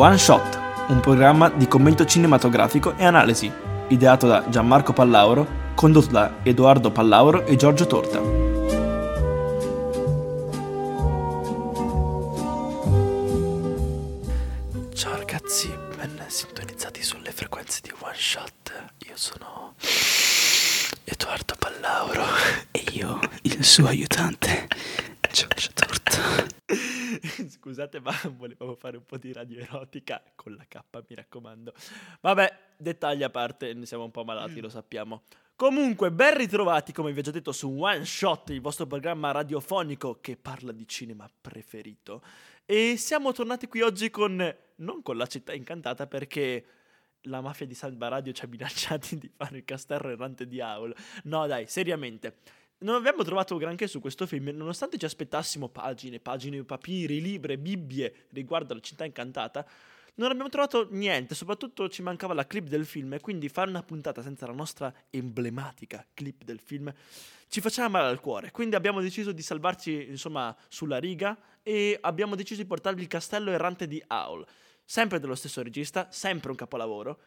One 0.00 0.16
Shot, 0.16 0.60
un 0.90 1.00
programma 1.00 1.48
di 1.48 1.66
commento 1.66 2.04
cinematografico 2.04 2.96
e 2.96 3.04
analisi, 3.04 3.50
ideato 3.88 4.28
da 4.28 4.48
Gianmarco 4.48 4.92
Pallauro, 4.92 5.72
condotto 5.74 6.12
da 6.12 6.36
Edoardo 6.44 6.92
Pallauro 6.92 7.44
e 7.44 7.56
Giorgio 7.56 7.84
Torta. 7.88 8.20
Ciao 14.94 15.16
ragazzi, 15.16 15.76
ben 15.96 16.24
sintonizzati 16.28 17.02
sulle 17.02 17.32
frequenze 17.32 17.80
di 17.82 17.90
One 17.98 18.14
Shot. 18.14 18.72
Io 19.08 19.16
sono 19.16 19.74
Edoardo 21.02 21.54
Pallauro 21.58 22.22
E 22.70 22.84
io, 22.92 23.18
il 23.42 23.64
suo 23.64 23.88
aiutante, 23.88 24.68
Giorgio 25.32 25.70
Torta. 25.74 26.46
Scusate, 27.48 27.98
ma 27.98 28.14
volevo 28.36 28.47
un 28.98 29.06
po' 29.06 29.16
di 29.16 29.32
radio 29.32 29.60
erotica 29.60 30.22
con 30.34 30.54
la 30.54 30.64
K, 30.68 30.80
mi 31.08 31.16
raccomando. 31.16 31.72
Vabbè, 32.20 32.58
dettagli 32.76 33.22
a 33.22 33.30
parte, 33.30 33.72
ne 33.72 33.86
siamo 33.86 34.04
un 34.04 34.10
po' 34.10 34.24
malati, 34.24 34.60
lo 34.60 34.68
sappiamo. 34.68 35.22
Comunque, 35.56 36.12
ben 36.12 36.36
ritrovati, 36.36 36.92
come 36.92 37.12
vi 37.12 37.18
ho 37.18 37.22
già 37.22 37.32
detto, 37.32 37.50
su 37.50 37.68
One 37.68 38.04
Shot, 38.04 38.50
il 38.50 38.60
vostro 38.60 38.86
programma 38.86 39.32
radiofonico 39.32 40.20
che 40.20 40.36
parla 40.36 40.70
di 40.70 40.86
cinema 40.86 41.28
preferito. 41.40 42.22
E 42.64 42.96
siamo 42.96 43.32
tornati 43.32 43.66
qui 43.66 43.80
oggi 43.80 44.08
con, 44.08 44.56
non 44.76 45.02
con 45.02 45.16
la 45.16 45.26
città 45.26 45.52
incantata, 45.54 46.06
perché 46.06 46.64
la 47.22 47.40
mafia 47.40 47.66
di 47.66 47.74
Salva 47.74 48.06
Radio 48.06 48.32
ci 48.32 48.44
ha 48.44 48.48
minacciati 48.48 49.18
di 49.18 49.28
fare 49.34 49.56
il 49.56 49.64
castello 49.64 50.10
errante 50.10 50.46
di 50.46 50.60
Aul. 50.60 50.94
No, 51.24 51.46
dai, 51.48 51.66
seriamente. 51.66 52.36
Non 52.80 52.94
abbiamo 52.94 53.24
trovato 53.24 53.56
granché 53.56 53.88
su 53.88 54.00
questo 54.00 54.26
film, 54.26 54.50
nonostante 54.50 54.98
ci 54.98 55.04
aspettassimo 55.04 55.68
pagine, 55.68 56.20
pagine, 56.20 56.62
papiri, 56.62 57.20
libri, 57.20 57.56
bibbie 57.56 58.26
riguardo 58.30 58.72
alla 58.72 58.82
città 58.82 59.04
incantata, 59.04 59.66
non 60.14 60.30
abbiamo 60.30 60.48
trovato 60.48 60.86
niente, 60.90 61.34
soprattutto 61.34 61.88
ci 61.88 62.02
mancava 62.02 62.34
la 62.34 62.46
clip 62.46 62.66
del 62.68 62.86
film 62.86 63.14
e 63.14 63.20
quindi 63.20 63.48
fare 63.48 63.70
una 63.70 63.82
puntata 63.82 64.22
senza 64.22 64.46
la 64.46 64.52
nostra 64.52 64.92
emblematica 65.10 66.04
clip 66.14 66.44
del 66.44 66.60
film 66.60 66.92
ci 67.48 67.60
faceva 67.60 67.88
male 67.88 68.08
al 68.08 68.20
cuore. 68.20 68.50
Quindi 68.50 68.76
abbiamo 68.76 69.00
deciso 69.00 69.32
di 69.32 69.42
salvarci, 69.42 70.06
insomma, 70.08 70.54
sulla 70.68 70.98
riga 70.98 71.36
e 71.62 71.98
abbiamo 72.00 72.34
deciso 72.34 72.62
di 72.62 72.66
portarvi 72.68 73.02
il 73.02 73.08
castello 73.08 73.50
errante 73.50 73.86
di 73.86 74.02
Aul. 74.06 74.46
Sempre 74.84 75.18
dello 75.18 75.34
stesso 75.34 75.62
regista, 75.62 76.08
sempre 76.10 76.50
un 76.50 76.56
capolavoro. 76.56 77.20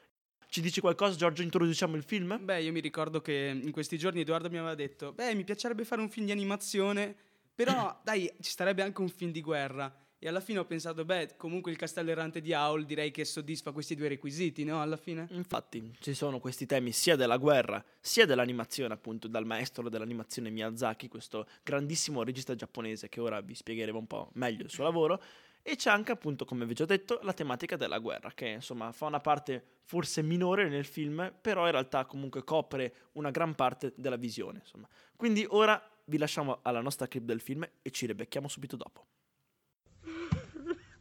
Ci 0.51 0.59
dici 0.59 0.81
qualcosa, 0.81 1.15
Giorgio? 1.15 1.43
Introduciamo 1.43 1.95
il 1.95 2.03
film? 2.03 2.37
Beh, 2.43 2.61
io 2.61 2.73
mi 2.73 2.81
ricordo 2.81 3.21
che 3.21 3.57
in 3.63 3.71
questi 3.71 3.97
giorni 3.97 4.19
Edoardo 4.19 4.49
mi 4.49 4.57
aveva 4.57 4.75
detto, 4.75 5.13
beh, 5.13 5.33
mi 5.33 5.45
piacerebbe 5.45 5.85
fare 5.85 6.01
un 6.01 6.09
film 6.09 6.25
di 6.25 6.33
animazione, 6.33 7.15
però 7.55 7.97
dai, 8.03 8.29
ci 8.41 8.51
starebbe 8.51 8.81
anche 8.81 8.99
un 8.99 9.07
film 9.07 9.31
di 9.31 9.39
guerra. 9.39 9.95
E 10.19 10.27
alla 10.27 10.41
fine 10.41 10.59
ho 10.59 10.65
pensato, 10.65 11.05
beh, 11.05 11.35
comunque 11.37 11.71
il 11.71 11.77
castello 11.77 12.11
errante 12.11 12.41
di 12.41 12.51
Aul 12.51 12.83
direi 12.83 13.11
che 13.11 13.23
soddisfa 13.23 13.71
questi 13.71 13.95
due 13.95 14.09
requisiti, 14.09 14.65
no? 14.65 14.81
Alla 14.81 14.97
fine. 14.97 15.25
Infatti, 15.29 15.95
ci 16.01 16.13
sono 16.13 16.41
questi 16.41 16.65
temi 16.65 16.91
sia 16.91 17.15
della 17.15 17.37
guerra 17.37 17.81
sia 18.01 18.25
dell'animazione, 18.25 18.93
appunto, 18.93 19.29
dal 19.29 19.45
maestro 19.45 19.87
dell'animazione 19.87 20.49
Miyazaki, 20.49 21.07
questo 21.07 21.47
grandissimo 21.63 22.23
regista 22.23 22.55
giapponese 22.55 23.07
che 23.07 23.21
ora 23.21 23.39
vi 23.39 23.55
spiegheremo 23.55 23.99
un 23.99 24.07
po' 24.07 24.31
meglio 24.33 24.63
il 24.63 24.69
suo 24.69 24.83
lavoro. 24.83 25.23
E 25.63 25.75
c'è 25.75 25.91
anche, 25.91 26.11
appunto, 26.11 26.45
come 26.45 26.65
vi 26.65 26.71
ho 26.71 26.75
già 26.75 26.85
detto, 26.85 27.19
la 27.21 27.33
tematica 27.33 27.75
della 27.75 27.99
guerra, 27.99 28.31
che 28.31 28.47
insomma 28.47 28.91
fa 28.91 29.05
una 29.05 29.19
parte 29.19 29.63
forse 29.83 30.23
minore 30.23 30.67
nel 30.69 30.85
film, 30.85 31.33
però 31.39 31.65
in 31.65 31.71
realtà 31.71 32.05
comunque 32.05 32.43
copre 32.43 33.09
una 33.13 33.29
gran 33.29 33.53
parte 33.53 33.93
della 33.95 34.15
visione. 34.15 34.59
Insomma. 34.59 34.87
Quindi 35.15 35.45
ora 35.49 35.81
vi 36.05 36.17
lasciamo 36.17 36.59
alla 36.63 36.81
nostra 36.81 37.07
clip 37.07 37.23
del 37.23 37.41
film 37.41 37.67
e 37.81 37.91
ci 37.91 38.07
ribecchiamo 38.07 38.47
subito 38.47 38.75
dopo. 38.75 39.05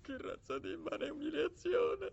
che 0.02 0.18
razza 0.18 0.58
di 0.58 0.72
immane 0.72 1.08
umiliazione! 1.08 2.12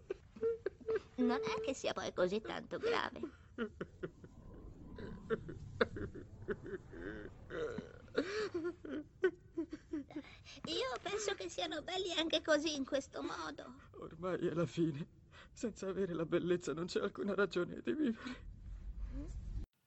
Non 1.16 1.40
è 1.44 1.60
che 1.62 1.74
sia 1.74 1.94
poi 1.94 2.14
così 2.14 2.40
tanto 2.40 2.78
grave. 2.78 3.20
Io 10.66 11.00
penso 11.02 11.34
che 11.36 11.50
siano 11.50 11.82
belli 11.82 12.14
anche 12.18 12.42
così 12.42 12.76
in 12.76 12.86
questo 12.86 13.22
modo. 13.22 13.76
Ormai 14.00 14.48
è 14.48 14.54
la 14.54 14.66
fine. 14.66 15.08
Senza 15.54 15.88
avere 15.88 16.14
la 16.14 16.26
bellezza 16.26 16.74
non 16.74 16.86
c'è 16.86 17.00
alcuna 17.00 17.34
ragione 17.34 17.82
di 17.84 17.94
vivere. 17.94 18.56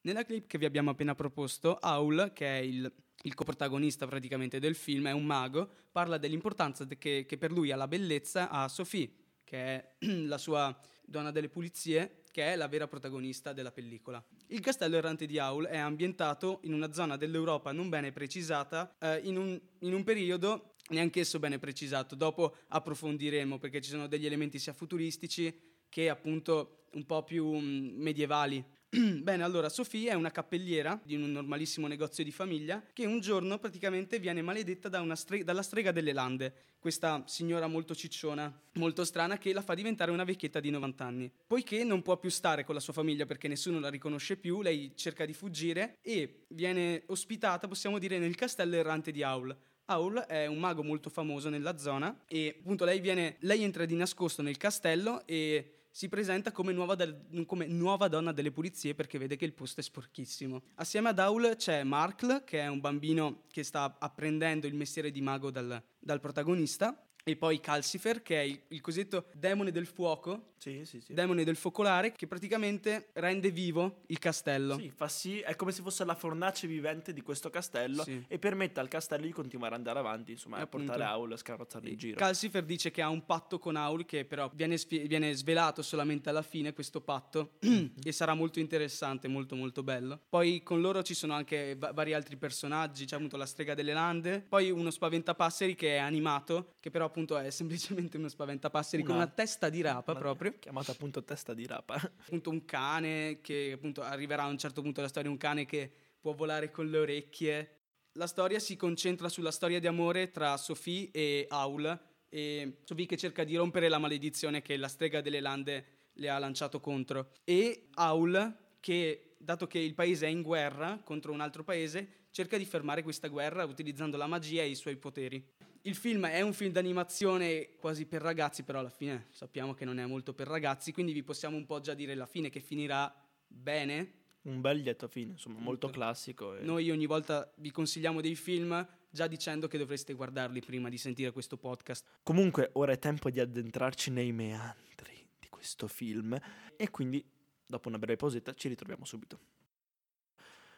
Nella 0.02 0.24
clip 0.24 0.46
che 0.46 0.58
vi 0.58 0.64
abbiamo 0.64 0.90
appena 0.90 1.14
proposto, 1.14 1.76
Aul, 1.76 2.32
che 2.32 2.46
è 2.46 2.62
il, 2.62 2.90
il 3.22 3.34
coprotagonista 3.34 4.06
praticamente 4.06 4.58
del 4.58 4.74
film, 4.74 5.08
è 5.08 5.12
un 5.12 5.26
mago, 5.26 5.70
parla 5.92 6.16
dell'importanza 6.16 6.84
de- 6.84 6.96
che, 6.96 7.26
che 7.28 7.36
per 7.36 7.52
lui 7.52 7.70
ha 7.70 7.76
la 7.76 7.86
bellezza 7.86 8.48
a 8.48 8.66
Sophie, 8.68 9.12
che 9.44 9.58
è 9.58 9.96
la 10.26 10.38
sua 10.38 10.74
donna 11.04 11.30
delle 11.30 11.50
pulizie, 11.50 12.19
che 12.30 12.52
è 12.52 12.56
la 12.56 12.68
vera 12.68 12.86
protagonista 12.86 13.52
della 13.52 13.72
pellicola. 13.72 14.22
Il 14.48 14.60
castello 14.60 14.96
errante 14.96 15.26
di 15.26 15.38
Aul 15.38 15.66
è 15.66 15.78
ambientato 15.78 16.60
in 16.64 16.72
una 16.72 16.92
zona 16.92 17.16
dell'Europa 17.16 17.72
non 17.72 17.88
bene 17.88 18.12
precisata, 18.12 18.96
eh, 18.98 19.20
in, 19.24 19.36
un, 19.36 19.60
in 19.80 19.94
un 19.94 20.04
periodo 20.04 20.74
neanch'esso 20.90 21.38
bene 21.38 21.58
precisato. 21.58 22.14
Dopo 22.14 22.56
approfondiremo 22.68 23.58
perché 23.58 23.80
ci 23.80 23.90
sono 23.90 24.06
degli 24.06 24.26
elementi 24.26 24.58
sia 24.58 24.72
futuristici 24.72 25.68
che 25.88 26.08
appunto 26.08 26.86
un 26.92 27.04
po' 27.04 27.22
più 27.22 27.46
mm, 27.46 28.00
medievali. 28.00 28.64
Bene, 29.22 29.44
allora 29.44 29.68
Sofia 29.68 30.10
è 30.10 30.14
una 30.14 30.32
cappelliera 30.32 31.00
di 31.04 31.14
un 31.14 31.30
normalissimo 31.30 31.86
negozio 31.86 32.24
di 32.24 32.32
famiglia 32.32 32.82
che 32.92 33.06
un 33.06 33.20
giorno 33.20 33.56
praticamente 33.58 34.18
viene 34.18 34.42
maledetta 34.42 34.88
da 34.88 35.14
stre- 35.14 35.44
dalla 35.44 35.62
strega 35.62 35.92
delle 35.92 36.12
lande, 36.12 36.52
questa 36.80 37.22
signora 37.26 37.68
molto 37.68 37.94
cicciona, 37.94 38.52
molto 38.72 39.04
strana, 39.04 39.38
che 39.38 39.52
la 39.52 39.62
fa 39.62 39.74
diventare 39.74 40.10
una 40.10 40.24
vecchietta 40.24 40.58
di 40.58 40.70
90 40.70 41.04
anni. 41.04 41.30
Poiché 41.46 41.84
non 41.84 42.02
può 42.02 42.16
più 42.16 42.30
stare 42.30 42.64
con 42.64 42.74
la 42.74 42.80
sua 42.80 42.92
famiglia 42.92 43.26
perché 43.26 43.46
nessuno 43.46 43.78
la 43.78 43.90
riconosce 43.90 44.36
più, 44.36 44.60
lei 44.60 44.90
cerca 44.96 45.24
di 45.24 45.34
fuggire 45.34 45.98
e 46.02 46.46
viene 46.48 47.04
ospitata, 47.06 47.68
possiamo 47.68 48.00
dire, 48.00 48.18
nel 48.18 48.34
castello 48.34 48.74
errante 48.74 49.12
di 49.12 49.22
Aul. 49.22 49.56
Aul 49.84 50.18
è 50.18 50.46
un 50.46 50.58
mago 50.58 50.82
molto 50.82 51.10
famoso 51.10 51.48
nella 51.48 51.78
zona 51.78 52.24
e 52.26 52.56
appunto 52.58 52.84
lei, 52.84 52.98
viene, 52.98 53.36
lei 53.40 53.62
entra 53.62 53.84
di 53.84 53.94
nascosto 53.94 54.42
nel 54.42 54.56
castello 54.56 55.24
e 55.26 55.79
si 55.90 56.08
presenta 56.08 56.52
come 56.52 56.72
nuova, 56.72 56.94
del- 56.94 57.44
come 57.46 57.66
nuova, 57.66 58.08
donna 58.08 58.32
delle 58.32 58.52
pulizie 58.52 58.94
perché 58.94 59.18
vede 59.18 59.36
che 59.36 59.44
il 59.44 59.52
posto 59.52 59.80
è 59.80 59.82
sporchissimo. 59.82 60.62
Assieme 60.76 61.08
ad 61.10 61.18
Aul 61.18 61.54
c'è 61.56 61.82
Markle, 61.82 62.44
che 62.44 62.60
è 62.60 62.68
un 62.68 62.80
bambino 62.80 63.42
che 63.50 63.64
sta 63.64 63.96
apprendendo 63.98 64.66
il 64.66 64.74
mestiere 64.74 65.10
di 65.10 65.20
mago 65.20 65.50
dal, 65.50 65.82
dal 65.98 66.20
protagonista, 66.20 67.09
e 67.24 67.36
poi 67.36 67.60
Calcifer, 67.60 68.22
che 68.22 68.36
è 68.40 68.44
il, 68.44 68.60
il 68.68 68.80
cosiddetto 68.80 69.26
demone 69.32 69.70
del 69.70 69.86
fuoco, 69.86 70.52
Sì, 70.56 70.84
sì, 70.84 71.00
sì. 71.00 71.12
demone 71.14 71.44
del 71.44 71.56
focolare, 71.56 72.12
che 72.12 72.26
praticamente 72.26 73.08
rende 73.14 73.50
vivo 73.50 74.02
il 74.06 74.18
castello. 74.18 74.76
Sì, 74.76 74.90
fa 74.94 75.08
sì, 75.08 75.40
è 75.40 75.56
come 75.56 75.72
se 75.72 75.82
fosse 75.82 76.04
la 76.04 76.14
fornace 76.14 76.66
vivente 76.66 77.12
di 77.12 77.20
questo 77.22 77.50
castello 77.50 78.02
Sì. 78.02 78.24
e 78.28 78.38
permette 78.38 78.80
al 78.80 78.88
castello 78.88 79.24
di 79.26 79.32
continuare 79.32 79.72
ad 79.74 79.78
andare 79.80 79.98
avanti, 79.98 80.32
insomma, 80.32 80.56
e 80.56 80.60
a 80.60 80.62
Appunto. 80.64 80.86
portare 80.86 81.08
Aul 81.10 81.32
a 81.32 81.36
scarrozzare 81.36 81.88
in 81.88 81.96
giro. 81.96 82.16
Calcifer 82.16 82.64
dice 82.64 82.90
che 82.90 83.02
ha 83.02 83.08
un 83.08 83.24
patto 83.24 83.58
con 83.58 83.76
Aul 83.76 84.04
che 84.04 84.24
però 84.24 84.50
viene, 84.54 84.76
sfi- 84.76 85.06
viene 85.06 85.32
svelato 85.34 85.82
solamente 85.82 86.28
alla 86.28 86.42
fine 86.42 86.72
questo 86.72 87.00
patto 87.00 87.52
e 88.02 88.12
sarà 88.12 88.34
molto 88.34 88.60
interessante, 88.60 89.28
molto 89.28 89.54
molto 89.56 89.82
bello. 89.82 90.20
Poi 90.28 90.62
con 90.62 90.80
loro 90.80 91.02
ci 91.02 91.14
sono 91.14 91.34
anche 91.34 91.74
va- 91.76 91.92
vari 91.92 92.12
altri 92.14 92.36
personaggi, 92.36 93.04
c'è 93.04 93.16
appunto 93.16 93.36
la 93.36 93.46
strega 93.46 93.74
delle 93.74 93.92
lande, 93.92 94.40
poi 94.46 94.70
uno 94.70 94.90
spaventapasseri 94.90 95.74
che 95.74 95.96
è 95.96 95.98
animato, 95.98 96.74
che 96.80 96.90
però 96.90 97.08
appunto 97.10 97.36
è 97.36 97.50
semplicemente 97.50 98.16
uno 98.16 98.28
spaventapasseri 98.28 99.02
con 99.02 99.14
Una- 99.16 99.24
una 99.24 99.32
testa 99.32 99.68
di 99.68 99.80
rapa 99.82 100.12
Una- 100.12 100.20
proprio. 100.20 100.54
Chiamato 100.58 100.92
appunto 100.92 101.22
testa 101.22 101.52
di 101.52 101.66
rapa. 101.66 101.94
appunto 102.26 102.50
un 102.50 102.64
cane 102.64 103.40
che 103.42 103.72
appunto 103.74 104.00
arriverà 104.02 104.44
a 104.44 104.48
un 104.48 104.56
certo 104.58 104.80
punto 104.80 104.96
della 104.96 105.08
storia 105.08 105.30
un 105.30 105.36
cane 105.36 105.66
che 105.66 105.90
può 106.20 106.32
volare 106.32 106.70
con 106.70 106.88
le 106.88 106.98
orecchie. 106.98 107.70
La 108.12 108.26
storia 108.26 108.58
si 108.58 108.76
concentra 108.76 109.28
sulla 109.28 109.50
storia 109.50 109.78
di 109.80 109.86
amore 109.86 110.30
tra 110.30 110.56
Sophie 110.56 111.10
e 111.12 111.46
Aul 111.48 111.98
e 112.28 112.78
Sophie 112.84 113.06
che 113.06 113.16
cerca 113.16 113.44
di 113.44 113.56
rompere 113.56 113.88
la 113.88 113.98
maledizione 113.98 114.62
che 114.62 114.76
la 114.76 114.88
strega 114.88 115.20
delle 115.20 115.40
lande 115.40 115.84
le 116.14 116.28
ha 116.28 116.38
lanciato 116.38 116.80
contro 116.80 117.30
e 117.44 117.88
Aul 117.94 118.56
che 118.80 119.34
dato 119.38 119.66
che 119.66 119.78
il 119.78 119.94
paese 119.94 120.26
è 120.26 120.28
in 120.28 120.42
guerra 120.42 121.00
contro 121.02 121.32
un 121.32 121.40
altro 121.40 121.62
paese 121.64 122.26
cerca 122.30 122.56
di 122.58 122.64
fermare 122.64 123.02
questa 123.02 123.28
guerra 123.28 123.64
utilizzando 123.64 124.16
la 124.16 124.26
magia 124.26 124.62
e 124.62 124.68
i 124.68 124.74
suoi 124.74 124.96
poteri. 124.96 125.44
Il 125.82 125.94
film 125.94 126.26
è 126.26 126.42
un 126.42 126.52
film 126.52 126.72
d'animazione 126.72 127.76
quasi 127.76 128.04
per 128.04 128.20
ragazzi, 128.20 128.64
però 128.64 128.80
alla 128.80 128.90
fine 128.90 129.26
sappiamo 129.30 129.72
che 129.72 129.86
non 129.86 129.98
è 129.98 130.04
molto 130.04 130.34
per 130.34 130.46
ragazzi, 130.46 130.92
quindi 130.92 131.12
vi 131.12 131.22
possiamo 131.22 131.56
un 131.56 131.64
po' 131.64 131.80
già 131.80 131.94
dire 131.94 132.14
la 132.14 132.26
fine 132.26 132.50
che 132.50 132.60
finirà 132.60 133.12
bene. 133.46 134.12
Un 134.42 134.60
bel 134.60 134.78
lieto 134.78 135.08
fine, 135.08 135.32
insomma, 135.32 135.54
molto 135.58 135.86
Molto. 135.86 135.90
classico. 135.90 136.56
e- 136.56 136.62
Noi 136.62 136.90
ogni 136.90 137.06
volta 137.06 137.50
vi 137.56 137.70
consigliamo 137.70 138.20
dei 138.20 138.34
film 138.34 138.86
già 139.10 139.26
dicendo 139.26 139.68
che 139.68 139.78
dovreste 139.78 140.12
guardarli 140.12 140.60
prima 140.60 140.88
di 140.90 140.98
sentire 140.98 141.30
questo 141.32 141.56
podcast. 141.56 142.04
Comunque, 142.22 142.70
ora 142.74 142.92
è 142.92 142.98
tempo 142.98 143.30
di 143.30 143.40
addentrarci 143.40 144.10
nei 144.10 144.32
meandri 144.32 145.26
di 145.38 145.48
questo 145.48 145.88
film 145.88 146.38
e 146.76 146.90
quindi, 146.90 147.24
dopo 147.66 147.88
una 147.88 147.98
breve 147.98 148.16
pausetta, 148.16 148.52
ci 148.54 148.68
ritroviamo 148.68 149.04
subito. 149.06 149.38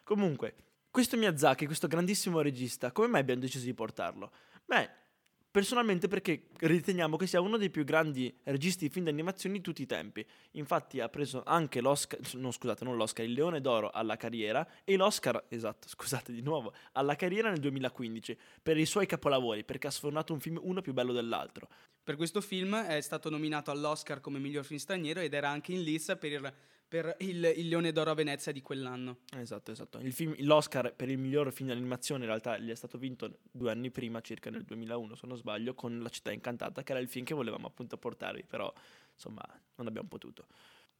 Comunque, 0.04 0.54
questo 0.90 1.16
Miyazaki, 1.16 1.66
questo 1.66 1.86
grandissimo 1.88 2.40
regista, 2.40 2.92
come 2.92 3.08
mai 3.08 3.20
abbiamo 3.20 3.40
deciso 3.40 3.64
di 3.64 3.74
portarlo? 3.74 4.30
Beh, 4.64 5.00
Personalmente 5.52 6.08
perché 6.08 6.46
riteniamo 6.60 7.18
che 7.18 7.26
sia 7.26 7.42
uno 7.42 7.58
dei 7.58 7.68
più 7.68 7.84
grandi 7.84 8.34
registi 8.44 8.86
di 8.86 8.90
film 8.90 9.04
d'animazione 9.04 9.56
di 9.56 9.60
tutti 9.60 9.82
i 9.82 9.86
tempi. 9.86 10.24
Infatti 10.52 10.98
ha 10.98 11.10
preso 11.10 11.42
anche 11.44 11.82
l'Oscar, 11.82 12.18
no 12.36 12.50
scusate, 12.50 12.84
non 12.84 12.96
l'Oscar, 12.96 13.26
il 13.26 13.32
Leone 13.32 13.60
d'Oro 13.60 13.90
alla 13.90 14.16
carriera 14.16 14.66
e 14.82 14.96
l'Oscar, 14.96 15.44
esatto, 15.48 15.88
scusate 15.92 16.32
di 16.32 16.40
nuovo, 16.40 16.72
alla 16.92 17.16
carriera 17.16 17.50
nel 17.50 17.58
2015 17.58 18.34
per 18.62 18.78
i 18.78 18.86
suoi 18.86 19.04
capolavori, 19.04 19.62
perché 19.62 19.88
ha 19.88 19.90
sfornato 19.90 20.32
un 20.32 20.40
film 20.40 20.58
uno 20.62 20.80
più 20.80 20.94
bello 20.94 21.12
dell'altro. 21.12 21.68
Per 22.02 22.16
questo 22.16 22.40
film 22.40 22.74
è 22.74 23.02
stato 23.02 23.28
nominato 23.28 23.70
all'Oscar 23.70 24.22
come 24.22 24.38
miglior 24.38 24.64
film 24.64 24.80
straniero 24.80 25.20
ed 25.20 25.34
era 25.34 25.50
anche 25.50 25.72
in 25.72 25.82
lista 25.82 26.16
per 26.16 26.32
il 26.32 26.54
per 26.92 27.16
il, 27.20 27.50
il, 27.56 27.68
Leone 27.68 27.90
d'Oro 27.90 28.10
a 28.10 28.14
Venezia 28.14 28.52
di 28.52 28.60
quell'anno. 28.60 29.20
Esatto, 29.34 29.70
esatto. 29.70 29.98
Film, 30.10 30.34
l'Oscar 30.40 30.94
per 30.94 31.08
il 31.08 31.16
miglior 31.16 31.50
film 31.50 31.70
d'animazione 31.70 32.24
in 32.24 32.28
realtà 32.28 32.58
gli 32.58 32.68
è 32.68 32.74
stato 32.74 32.98
vinto 32.98 33.38
due 33.50 33.70
anni 33.70 33.90
prima, 33.90 34.20
circa 34.20 34.50
nel 34.50 34.64
2001 34.64 35.14
se 35.14 35.26
non 35.26 35.38
sbaglio, 35.38 35.72
con 35.72 36.00
La 36.02 36.10
città 36.10 36.32
incantata, 36.32 36.82
che 36.82 36.92
era 36.92 37.00
il 37.00 37.08
film 37.08 37.24
che 37.24 37.32
volevamo 37.32 37.66
appunto 37.66 37.96
portarvi, 37.96 38.44
però 38.46 38.70
insomma 39.14 39.42
non 39.76 39.86
abbiamo 39.86 40.06
potuto. 40.06 40.44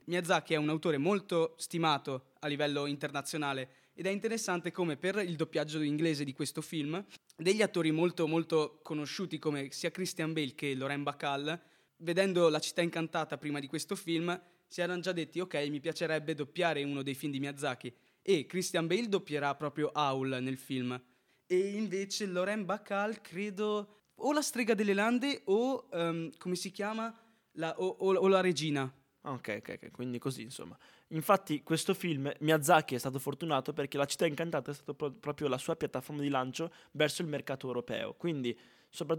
Miyazaki 0.05 0.55
è 0.55 0.57
un 0.57 0.71
autore 0.71 0.97
molto 0.97 1.57
stimato 1.59 2.31
a 2.39 2.47
livello 2.47 2.87
internazionale 2.87 3.91
ed 3.93 4.07
è 4.07 4.11
interessante 4.11 4.71
come 4.71 4.97
per 4.97 5.17
il 5.17 5.37
doppiaggio 5.37 5.79
inglese 5.83 6.25
di 6.25 6.33
questo 6.33 6.63
film 6.63 7.05
degli 7.37 7.61
attori 7.61 7.91
molto 7.91 8.27
molto 8.27 8.81
conosciuti 8.83 9.39
come 9.39 9.71
sia 9.73 9.91
Christian 9.91 10.33
Bale 10.33 10.55
che 10.55 10.75
Loren 10.75 11.03
Bacall, 11.03 11.61
vedendo 11.99 12.49
La 12.49 12.61
città 12.61 12.81
incantata 12.81 13.37
prima 13.37 13.61
di 13.61 13.67
questo 13.67 13.95
film, 13.95 14.41
si 14.73 14.81
erano 14.81 15.03
già 15.03 15.13
detti 15.13 15.39
ok 15.39 15.69
mi 15.69 15.81
piacerebbe 15.81 16.33
doppiare 16.35 16.83
uno 16.83 17.03
dei 17.03 17.13
film 17.13 17.31
di 17.31 17.41
Miyazaki. 17.41 17.95
E 18.23 18.47
Christian 18.47 18.87
Bale 18.87 19.07
doppierà 19.07 19.55
proprio 19.55 19.91
Howl 19.93 20.39
nel 20.41 20.57
film. 20.57 20.99
E 21.47 21.59
invece 21.75 22.25
Loren 22.25 22.65
Bacall 22.65 23.21
credo 23.21 24.13
o 24.15 24.33
la 24.33 24.41
strega 24.41 24.73
delle 24.73 24.95
lande 24.95 25.43
o 25.45 25.89
um, 25.91 26.31
come 26.39 26.55
si 26.55 26.71
chiama? 26.71 27.15
La, 27.57 27.79
o, 27.79 27.87
o, 27.87 28.15
o, 28.15 28.29
la 28.29 28.41
regina. 28.41 28.91
Ok 29.25 29.57
ok 29.59 29.79
ok 29.83 29.91
quindi 29.91 30.19
così 30.19 30.41
insomma. 30.41 30.79
Infatti 31.09 31.63
questo 31.63 31.93
film 31.93 32.33
Miyazaki 32.39 32.95
è 32.95 32.99
stato 32.99 33.19
fortunato 33.19 33.75
perché 33.75 33.99
La 33.99 34.07
città 34.07 34.25
incantata 34.25 34.71
è 34.71 34.75
stata 34.75 34.95
pro- 34.95 35.13
proprio 35.13 35.49
la 35.49 35.59
sua 35.59 35.77
piattaforma 35.77 36.23
di 36.23 36.31
lancio 36.31 36.73
verso 36.93 37.21
il 37.21 37.29
mercato 37.29 37.67
europeo. 37.67 38.15
Quindi 38.15 38.59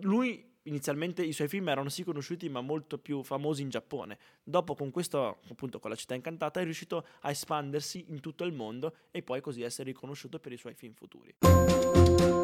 lui 0.02 0.52
inizialmente 0.64 1.24
i 1.24 1.34
suoi 1.34 1.48
film 1.48 1.68
erano 1.68 1.90
sì 1.90 2.04
conosciuti 2.04 2.48
ma 2.50 2.62
molto 2.62 2.98
più 2.98 3.24
famosi 3.24 3.62
in 3.62 3.70
Giappone. 3.70 4.18
Dopo 4.44 4.76
con 4.76 4.92
questo, 4.92 5.40
appunto 5.50 5.80
con 5.80 5.90
la 5.90 5.96
città 5.96 6.16
incantata, 6.16 6.60
è 6.60 6.64
riuscito 6.64 7.06
a 7.22 7.30
espandersi 7.30 8.06
in 8.10 8.20
tutto 8.20 8.44
il 8.44 8.54
mondo 8.54 8.96
e 9.12 9.24
poi 9.24 9.42
così 9.42 9.62
essere 9.62 9.90
riconosciuto 9.90 10.40
per 10.40 10.52
i 10.52 10.58
suoi 10.58 10.74
film 10.74 10.94
futuri. 10.94 12.43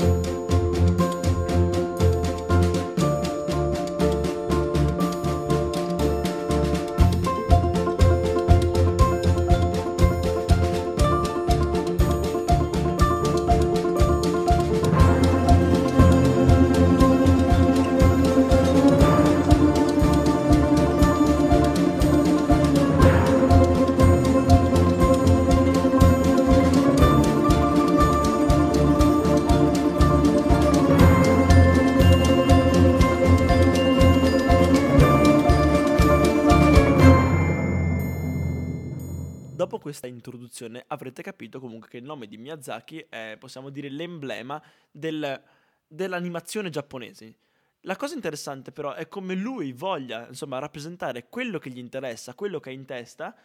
Questa 39.99 40.07
introduzione 40.07 40.83
avrete 40.87 41.21
capito 41.21 41.59
comunque 41.59 41.89
che 41.89 41.97
il 41.97 42.05
nome 42.05 42.27
di 42.27 42.37
Miyazaki 42.37 43.05
è, 43.09 43.35
possiamo 43.37 43.69
dire, 43.69 43.89
l'emblema 43.89 44.61
del, 44.89 45.41
dell'animazione 45.85 46.69
giapponese. 46.69 47.35
La 47.81 47.97
cosa 47.97 48.15
interessante 48.15 48.71
però 48.71 48.93
è 48.93 49.09
come 49.09 49.35
lui 49.35 49.73
voglia, 49.73 50.27
insomma, 50.27 50.59
rappresentare 50.59 51.27
quello 51.27 51.59
che 51.59 51.69
gli 51.69 51.77
interessa, 51.77 52.33
quello 52.33 52.61
che 52.61 52.69
ha 52.69 52.73
in 52.73 52.85
testa, 52.85 53.35